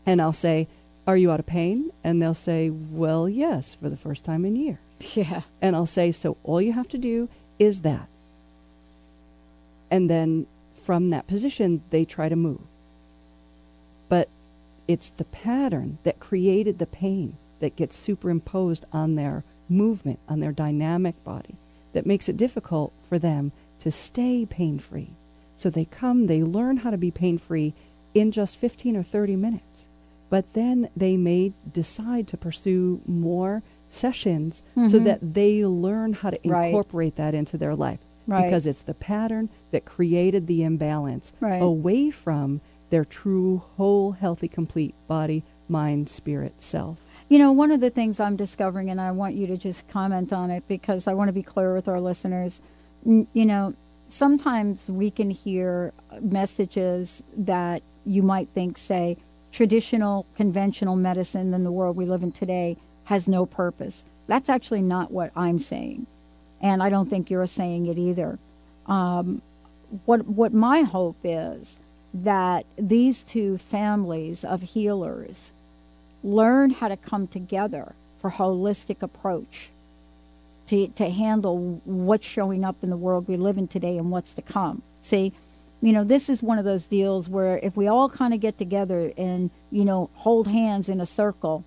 and 0.06 0.20
I'll 0.20 0.32
say, 0.32 0.68
"Are 1.06 1.16
you 1.16 1.30
out 1.30 1.40
of 1.40 1.46
pain?" 1.46 1.90
and 2.02 2.20
they'll 2.20 2.34
say, 2.34 2.70
"Well, 2.70 3.28
yes, 3.28 3.74
for 3.74 3.88
the 3.88 3.96
first 3.96 4.24
time 4.24 4.44
in 4.44 4.56
years." 4.56 4.78
Yeah. 5.14 5.42
And 5.60 5.76
I'll 5.76 5.86
say, 5.86 6.12
so 6.12 6.36
all 6.44 6.60
you 6.60 6.72
have 6.72 6.88
to 6.88 6.98
do 6.98 7.28
is 7.58 7.80
that. 7.80 8.08
And 9.90 10.08
then 10.08 10.46
from 10.82 11.10
that 11.10 11.26
position, 11.26 11.82
they 11.90 12.04
try 12.04 12.28
to 12.28 12.36
move. 12.36 12.60
But 14.08 14.28
it's 14.86 15.10
the 15.10 15.24
pattern 15.24 15.98
that 16.04 16.20
created 16.20 16.78
the 16.78 16.86
pain 16.86 17.36
that 17.60 17.76
gets 17.76 17.96
superimposed 17.96 18.84
on 18.92 19.14
their 19.14 19.44
movement, 19.68 20.18
on 20.28 20.40
their 20.40 20.52
dynamic 20.52 21.22
body, 21.24 21.56
that 21.92 22.06
makes 22.06 22.28
it 22.28 22.36
difficult 22.36 22.92
for 23.08 23.18
them 23.18 23.52
to 23.80 23.90
stay 23.90 24.46
pain 24.46 24.78
free. 24.78 25.10
So 25.56 25.70
they 25.70 25.84
come, 25.84 26.26
they 26.26 26.42
learn 26.42 26.78
how 26.78 26.90
to 26.90 26.98
be 26.98 27.10
pain 27.10 27.38
free 27.38 27.74
in 28.14 28.30
just 28.30 28.56
15 28.56 28.96
or 28.96 29.02
30 29.02 29.36
minutes. 29.36 29.88
But 30.30 30.52
then 30.54 30.88
they 30.96 31.16
may 31.16 31.52
decide 31.70 32.26
to 32.28 32.36
pursue 32.36 33.00
more 33.06 33.62
sessions 33.88 34.62
mm-hmm. 34.76 34.88
so 34.88 34.98
that 35.00 35.34
they 35.34 35.64
learn 35.64 36.14
how 36.14 36.30
to 36.30 36.46
incorporate 36.46 37.14
right. 37.16 37.16
that 37.16 37.34
into 37.34 37.56
their 37.56 37.74
life. 37.74 38.00
Right. 38.26 38.44
Because 38.44 38.66
it's 38.66 38.82
the 38.82 38.94
pattern 38.94 39.50
that 39.70 39.84
created 39.84 40.46
the 40.46 40.62
imbalance 40.62 41.32
right. 41.40 41.60
away 41.60 42.10
from 42.10 42.62
their 42.90 43.04
true, 43.04 43.62
whole, 43.76 44.12
healthy, 44.12 44.48
complete 44.48 44.94
body, 45.06 45.44
mind, 45.68 46.08
spirit, 46.08 46.62
self. 46.62 46.98
You 47.28 47.38
know, 47.38 47.52
one 47.52 47.70
of 47.70 47.80
the 47.80 47.90
things 47.90 48.20
I'm 48.20 48.36
discovering, 48.36 48.90
and 48.90 49.00
I 49.00 49.10
want 49.10 49.34
you 49.34 49.46
to 49.48 49.56
just 49.56 49.88
comment 49.88 50.32
on 50.32 50.50
it 50.50 50.66
because 50.68 51.06
I 51.06 51.14
want 51.14 51.28
to 51.28 51.32
be 51.32 51.42
clear 51.42 51.74
with 51.74 51.88
our 51.88 52.00
listeners. 52.00 52.60
You 53.04 53.44
know, 53.46 53.74
sometimes 54.08 54.88
we 54.88 55.10
can 55.10 55.30
hear 55.30 55.92
messages 56.20 57.22
that 57.36 57.82
you 58.06 58.22
might 58.22 58.48
think 58.54 58.78
say 58.78 59.16
traditional, 59.52 60.26
conventional 60.36 60.96
medicine 60.96 61.54
in 61.54 61.62
the 61.62 61.70
world 61.70 61.96
we 61.96 62.06
live 62.06 62.22
in 62.22 62.32
today 62.32 62.76
has 63.04 63.28
no 63.28 63.46
purpose. 63.46 64.04
That's 64.26 64.48
actually 64.48 64.82
not 64.82 65.10
what 65.10 65.30
I'm 65.36 65.58
saying. 65.58 66.06
And 66.60 66.82
I 66.82 66.88
don't 66.88 67.10
think 67.10 67.30
you're 67.30 67.46
saying 67.46 67.86
it 67.86 67.98
either. 67.98 68.38
Um, 68.86 69.42
what, 70.06 70.26
what 70.26 70.52
my 70.52 70.82
hope 70.82 71.16
is 71.22 71.78
that 72.12 72.64
these 72.78 73.22
two 73.22 73.58
families 73.58 74.44
of 74.44 74.62
healers 74.62 75.52
learn 76.22 76.70
how 76.70 76.88
to 76.88 76.96
come 76.96 77.26
together 77.26 77.94
for 78.18 78.30
holistic 78.30 79.02
approach 79.02 79.68
to, 80.68 80.88
to 80.88 81.10
handle 81.10 81.80
what's 81.84 82.26
showing 82.26 82.64
up 82.64 82.76
in 82.82 82.90
the 82.90 82.96
world 82.96 83.28
we 83.28 83.36
live 83.36 83.58
in 83.58 83.68
today 83.68 83.98
and 83.98 84.10
what's 84.10 84.34
to 84.34 84.42
come. 84.42 84.82
See, 85.00 85.32
you 85.80 85.92
know, 85.92 86.04
this 86.04 86.28
is 86.28 86.42
one 86.42 86.58
of 86.58 86.64
those 86.64 86.84
deals 86.84 87.28
where 87.28 87.58
if 87.58 87.76
we 87.76 87.86
all 87.86 88.08
kind 88.08 88.32
of 88.32 88.40
get 88.40 88.56
together 88.56 89.12
and, 89.18 89.50
you 89.70 89.84
know, 89.84 90.08
hold 90.14 90.48
hands 90.48 90.88
in 90.88 91.00
a 91.00 91.06
circle, 91.06 91.64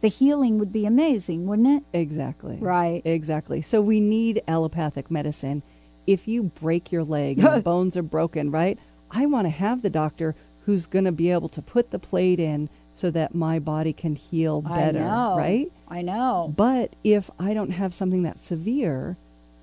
the 0.00 0.08
healing 0.08 0.58
would 0.58 0.72
be 0.72 0.86
amazing, 0.86 1.46
wouldn't 1.46 1.68
it? 1.68 1.98
Exactly. 1.98 2.56
Right. 2.60 3.02
Exactly. 3.04 3.60
So 3.60 3.80
we 3.80 4.00
need 4.00 4.42
allopathic 4.46 5.10
medicine. 5.10 5.62
If 6.06 6.28
you 6.28 6.44
break 6.44 6.92
your 6.92 7.04
leg 7.04 7.38
and 7.38 7.54
the 7.54 7.60
bones 7.64 7.96
are 7.96 8.02
broken, 8.02 8.50
right? 8.50 8.78
I 9.10 9.26
want 9.26 9.46
to 9.46 9.50
have 9.50 9.82
the 9.82 9.90
doctor 9.90 10.36
who's 10.64 10.86
going 10.86 11.04
to 11.04 11.12
be 11.12 11.30
able 11.30 11.48
to 11.48 11.60
put 11.60 11.90
the 11.90 11.98
plate 11.98 12.38
in 12.38 12.68
so 12.92 13.10
that 13.10 13.34
my 13.34 13.58
body 13.58 13.92
can 13.92 14.16
heal 14.16 14.60
better, 14.60 15.02
I 15.02 15.36
right? 15.36 15.72
I 15.88 16.02
know. 16.02 16.52
But 16.56 16.96
if 17.02 17.30
I 17.38 17.54
don't 17.54 17.70
have 17.70 17.94
something 17.94 18.22
that's 18.22 18.44
severe, 18.44 19.16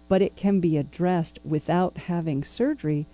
but 0.08 0.22
it 0.22 0.36
can 0.36 0.60
be 0.60 0.78
addressed 0.78 1.40
without 1.44 1.98
having 1.98 2.44
surgery, 2.44 3.06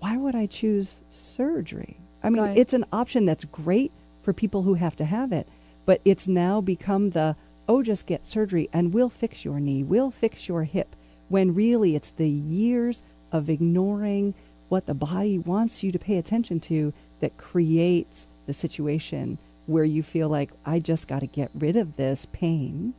why 0.00 0.16
would 0.16 0.34
I 0.34 0.46
choose 0.46 1.02
surgery? 1.08 1.98
I 2.22 2.30
mean, 2.30 2.42
right. 2.42 2.58
it's 2.58 2.72
an 2.72 2.86
option 2.92 3.26
that's 3.26 3.44
great 3.44 3.92
for 4.22 4.32
people 4.32 4.62
who 4.62 4.74
have 4.74 4.96
to 4.96 5.04
have 5.04 5.32
it, 5.32 5.48
but 5.86 6.00
it's 6.04 6.26
now 6.26 6.60
become 6.60 7.10
the 7.10 7.36
oh, 7.68 7.82
just 7.82 8.06
get 8.06 8.26
surgery 8.26 8.68
and 8.72 8.94
we'll 8.94 9.10
fix 9.10 9.44
your 9.44 9.60
knee, 9.60 9.82
we'll 9.82 10.10
fix 10.10 10.48
your 10.48 10.64
hip, 10.64 10.96
when 11.28 11.54
really 11.54 11.94
it's 11.94 12.10
the 12.10 12.28
years 12.28 13.02
of 13.30 13.50
ignoring 13.50 14.34
what 14.70 14.86
the 14.86 14.94
body 14.94 15.38
wants 15.38 15.82
you 15.82 15.92
to 15.92 15.98
pay 15.98 16.16
attention 16.16 16.58
to 16.60 16.92
that 17.20 17.36
creates 17.36 18.26
the 18.46 18.54
situation 18.54 19.38
where 19.68 19.84
you 19.84 20.02
feel 20.02 20.28
like, 20.28 20.50
I 20.66 20.78
just 20.78 21.06
got 21.06 21.20
to 21.20 21.26
get 21.26 21.50
rid 21.54 21.76
of 21.76 21.96
this 21.96 22.26
pain, 22.32 22.94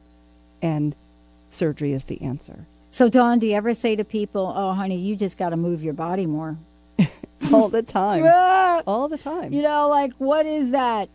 and 0.62 0.96
surgery 1.50 1.94
is 1.94 2.06
the 2.06 2.22
answer. 2.22 2.68
So, 2.92 3.10
Dawn, 3.10 3.40
do 3.40 3.48
you 3.48 3.56
ever 3.56 3.74
say 3.74 3.96
to 3.96 4.04
people, 4.04 4.54
oh, 4.56 4.74
honey, 4.74 4.98
you 4.98 5.16
just 5.16 5.38
got 5.38 5.50
to 5.50 5.58
move 5.58 5.84
your 5.84 5.94
body 5.94 6.26
more? 6.26 6.58
All 7.54 7.70
the 7.70 7.84
time. 7.84 8.24
All 8.88 9.08
the 9.08 9.18
time. 9.18 9.52
You 9.52 9.62
know, 9.62 9.90
like, 9.90 10.14
what 10.18 10.46
is 10.46 10.72
that? 10.72 11.10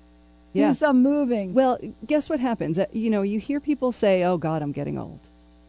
Yeah. 0.53 0.69
Do 0.69 0.75
some 0.75 1.03
moving. 1.03 1.55
Well, 1.55 1.79
guess 2.07 2.29
what 2.29 2.41
happens? 2.41 2.79
Uh, 2.79 2.87
you 2.93 3.11
know, 3.11 3.23
you 3.23 3.41
hear 3.41 3.59
people 3.59 3.91
say, 3.91 4.23
"Oh 4.23 4.37
God, 4.39 4.63
I'm 4.63 4.71
getting 4.71 4.97
old." 4.97 5.19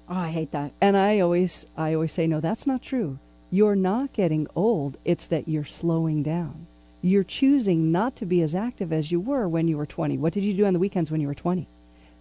Oh, 0.08 0.16
I 0.16 0.30
hate 0.30 0.52
that. 0.52 0.72
And 0.80 0.96
I 0.96 1.20
always, 1.20 1.66
I 1.76 1.94
always 1.94 2.12
say, 2.12 2.28
no, 2.28 2.40
that's 2.40 2.68
not 2.68 2.82
true. 2.82 3.18
You're 3.50 3.76
not 3.76 4.14
getting 4.14 4.48
old. 4.56 4.98
It's 5.04 5.28
that 5.28 5.48
you're 5.48 5.66
slowing 5.66 6.22
down 6.22 6.68
you're 7.06 7.24
choosing 7.24 7.92
not 7.92 8.16
to 8.16 8.26
be 8.26 8.42
as 8.42 8.56
active 8.56 8.92
as 8.92 9.12
you 9.12 9.20
were 9.20 9.48
when 9.48 9.68
you 9.68 9.78
were 9.78 9.86
20. 9.86 10.18
What 10.18 10.34
did 10.34 10.44
you 10.44 10.56
do 10.56 10.66
on 10.66 10.74
the 10.74 10.80
weekends 10.80 11.12
when 11.12 11.22
you 11.22 11.28
were 11.28 11.36
20? 11.36 11.68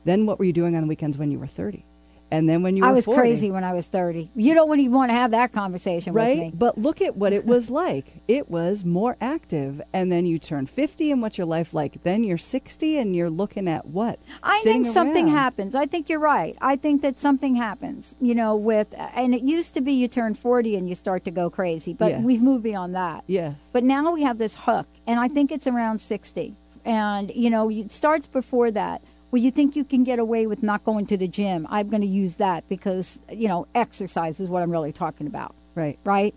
Then 0.05 0.27
what 0.27 0.39
were 0.39 0.45
you 0.45 0.53
doing 0.53 0.77
on 0.77 0.83
the 0.83 0.89
weekends 0.89 1.17
when 1.17 1.31
you 1.31 1.39
were 1.39 1.47
30? 1.47 1.83
And 2.31 2.49
then 2.49 2.63
when 2.63 2.77
you 2.77 2.85
I 2.85 2.91
was 2.91 3.05
40, 3.05 3.19
crazy 3.21 3.51
when 3.51 3.63
I 3.65 3.73
was 3.73 3.87
30. 3.87 4.31
You 4.35 4.55
don't 4.55 4.81
even 4.81 4.93
want 4.93 5.11
to 5.11 5.15
have 5.15 5.31
that 5.33 5.53
conversation 5.53 6.13
right? 6.15 6.31
with 6.31 6.39
me. 6.39 6.53
But 6.55 6.79
look 6.79 7.01
at 7.01 7.17
what 7.17 7.33
it 7.33 7.45
was 7.45 7.71
like. 7.71 8.23
It 8.27 8.51
was 8.51 8.85
more 8.85 9.17
active. 9.21 9.81
And 9.93 10.11
then 10.11 10.27
you 10.27 10.39
turn 10.39 10.67
50 10.67 11.11
and 11.13 11.23
what's 11.23 11.39
your 11.39 11.47
life 11.47 11.73
like? 11.75 12.03
Then 12.03 12.25
you're 12.25 12.39
60 12.39 12.99
and 12.99 13.15
you're 13.15 13.31
looking 13.31 13.69
at 13.69 13.87
what? 13.87 14.19
I 14.43 14.59
Sitting 14.65 14.83
think 14.85 14.93
something 14.95 15.25
around. 15.27 15.35
happens. 15.35 15.75
I 15.75 15.87
think 15.87 16.09
you're 16.09 16.19
right. 16.19 16.57
I 16.61 16.77
think 16.77 17.03
that 17.03 17.19
something 17.19 17.55
happens, 17.55 18.17
you 18.21 18.35
know, 18.35 18.57
with, 18.57 18.89
and 18.97 19.35
it 19.35 19.43
used 19.43 19.75
to 19.75 19.81
be 19.81 19.93
you 19.93 20.09
turn 20.09 20.35
40 20.35 20.77
and 20.77 20.89
you 20.89 20.95
start 20.95 21.25
to 21.27 21.31
go 21.31 21.51
crazy, 21.51 21.93
but 21.95 22.11
Yes. 22.11 22.23
we've 22.25 22.43
moved 22.43 22.65
beyond 22.65 22.95
that. 22.97 23.23
Yes. 23.27 23.71
But 23.73 23.85
now 23.85 24.13
we 24.13 24.23
have 24.23 24.39
this 24.39 24.57
hook, 24.57 24.87
and 25.07 25.21
I 25.21 25.29
think 25.29 25.53
it's 25.53 25.67
around 25.67 26.01
60. 26.01 26.57
And, 26.85 27.31
you 27.35 27.49
know, 27.49 27.71
it 27.71 27.91
starts 27.91 28.27
before 28.27 28.71
that. 28.73 29.03
Well, 29.35 29.43
you 29.43 29.51
think 29.51 29.75
you 29.75 29.83
can 29.83 30.05
get 30.05 30.21
away 30.21 30.47
with 30.47 30.63
not 30.63 30.85
going 30.85 31.07
to 31.07 31.17
the 31.17 31.27
gym. 31.27 31.67
I'm 31.69 31.89
going 31.89 32.03
to 32.03 32.07
use 32.07 32.37
that 32.37 32.69
because, 32.69 33.19
you 33.29 33.49
know, 33.49 33.67
exercise 33.75 34.39
is 34.39 34.49
what 34.49 34.63
I'm 34.63 34.71
really 34.71 34.93
talking 34.93 35.27
about, 35.27 35.57
right. 35.75 35.99
right? 36.05 36.33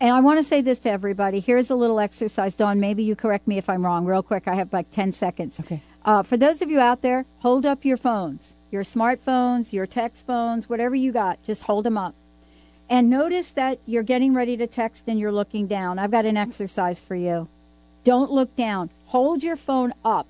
And 0.00 0.14
I 0.14 0.20
want 0.20 0.38
to 0.38 0.44
say 0.44 0.60
this 0.60 0.78
to 0.80 0.90
everybody. 0.90 1.40
Here's 1.40 1.70
a 1.70 1.74
little 1.74 1.98
exercise, 1.98 2.54
Dawn. 2.54 2.78
Maybe 2.78 3.02
you 3.02 3.16
correct 3.16 3.48
me 3.48 3.58
if 3.58 3.68
I'm 3.68 3.84
wrong, 3.84 4.04
real 4.04 4.22
quick. 4.22 4.46
I 4.46 4.54
have 4.54 4.72
like 4.72 4.90
10 4.92 5.12
seconds. 5.12 5.58
Okay. 5.60 5.82
Uh, 6.04 6.22
for 6.22 6.36
those 6.36 6.62
of 6.62 6.70
you 6.70 6.78
out 6.78 7.02
there, 7.02 7.26
hold 7.38 7.66
up 7.66 7.84
your 7.84 7.96
phones, 7.96 8.54
your 8.70 8.82
smartphones, 8.82 9.72
your 9.72 9.86
text 9.86 10.26
phones, 10.26 10.68
whatever 10.68 10.94
you 10.94 11.10
got, 11.10 11.42
just 11.42 11.64
hold 11.64 11.86
them 11.86 11.98
up. 11.98 12.14
And 12.88 13.08
notice 13.08 13.50
that 13.52 13.80
you're 13.86 14.02
getting 14.02 14.34
ready 14.34 14.56
to 14.58 14.66
text 14.66 15.04
and 15.08 15.18
you're 15.18 15.32
looking 15.32 15.66
down. 15.66 15.98
I've 15.98 16.10
got 16.10 16.26
an 16.26 16.36
exercise 16.36 17.00
for 17.00 17.14
you. 17.14 17.48
Don't 18.04 18.30
look 18.30 18.54
down. 18.54 18.90
Hold 19.06 19.42
your 19.42 19.56
phone 19.56 19.94
up 20.04 20.26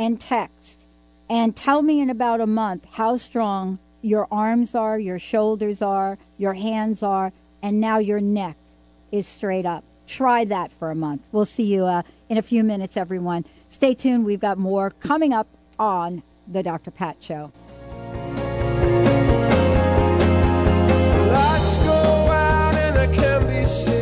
and 0.00 0.18
text 0.18 0.86
and 1.28 1.54
tell 1.54 1.82
me 1.82 2.00
in 2.00 2.08
about 2.08 2.40
a 2.40 2.46
month 2.46 2.86
how 2.92 3.18
strong 3.18 3.78
your 4.00 4.26
arms 4.32 4.74
are, 4.74 4.98
your 4.98 5.18
shoulders 5.18 5.82
are, 5.82 6.16
your 6.38 6.54
hands 6.54 7.02
are, 7.02 7.32
and 7.62 7.78
now 7.78 7.98
your 7.98 8.18
neck 8.18 8.56
is 9.12 9.26
straight 9.26 9.66
up. 9.66 9.84
Try 10.06 10.46
that 10.46 10.72
for 10.72 10.90
a 10.90 10.94
month. 10.94 11.28
We'll 11.32 11.44
see 11.44 11.64
you 11.64 11.84
uh, 11.84 12.02
in 12.30 12.38
a 12.38 12.42
few 12.42 12.64
minutes, 12.64 12.96
everyone. 12.96 13.44
Stay 13.68 13.94
tuned. 13.94 14.24
We've 14.24 14.40
got 14.40 14.56
more 14.56 14.90
coming 15.00 15.34
up 15.34 15.46
on 15.78 16.22
The 16.48 16.62
Dr. 16.62 16.90
Pat 16.90 17.18
Show. 17.20 17.52
Go 21.84 21.92
out 21.92 22.74
and 22.74 22.98
I 22.98 23.06
can 23.14 23.46
be 23.46 23.64
seen. 23.64 23.99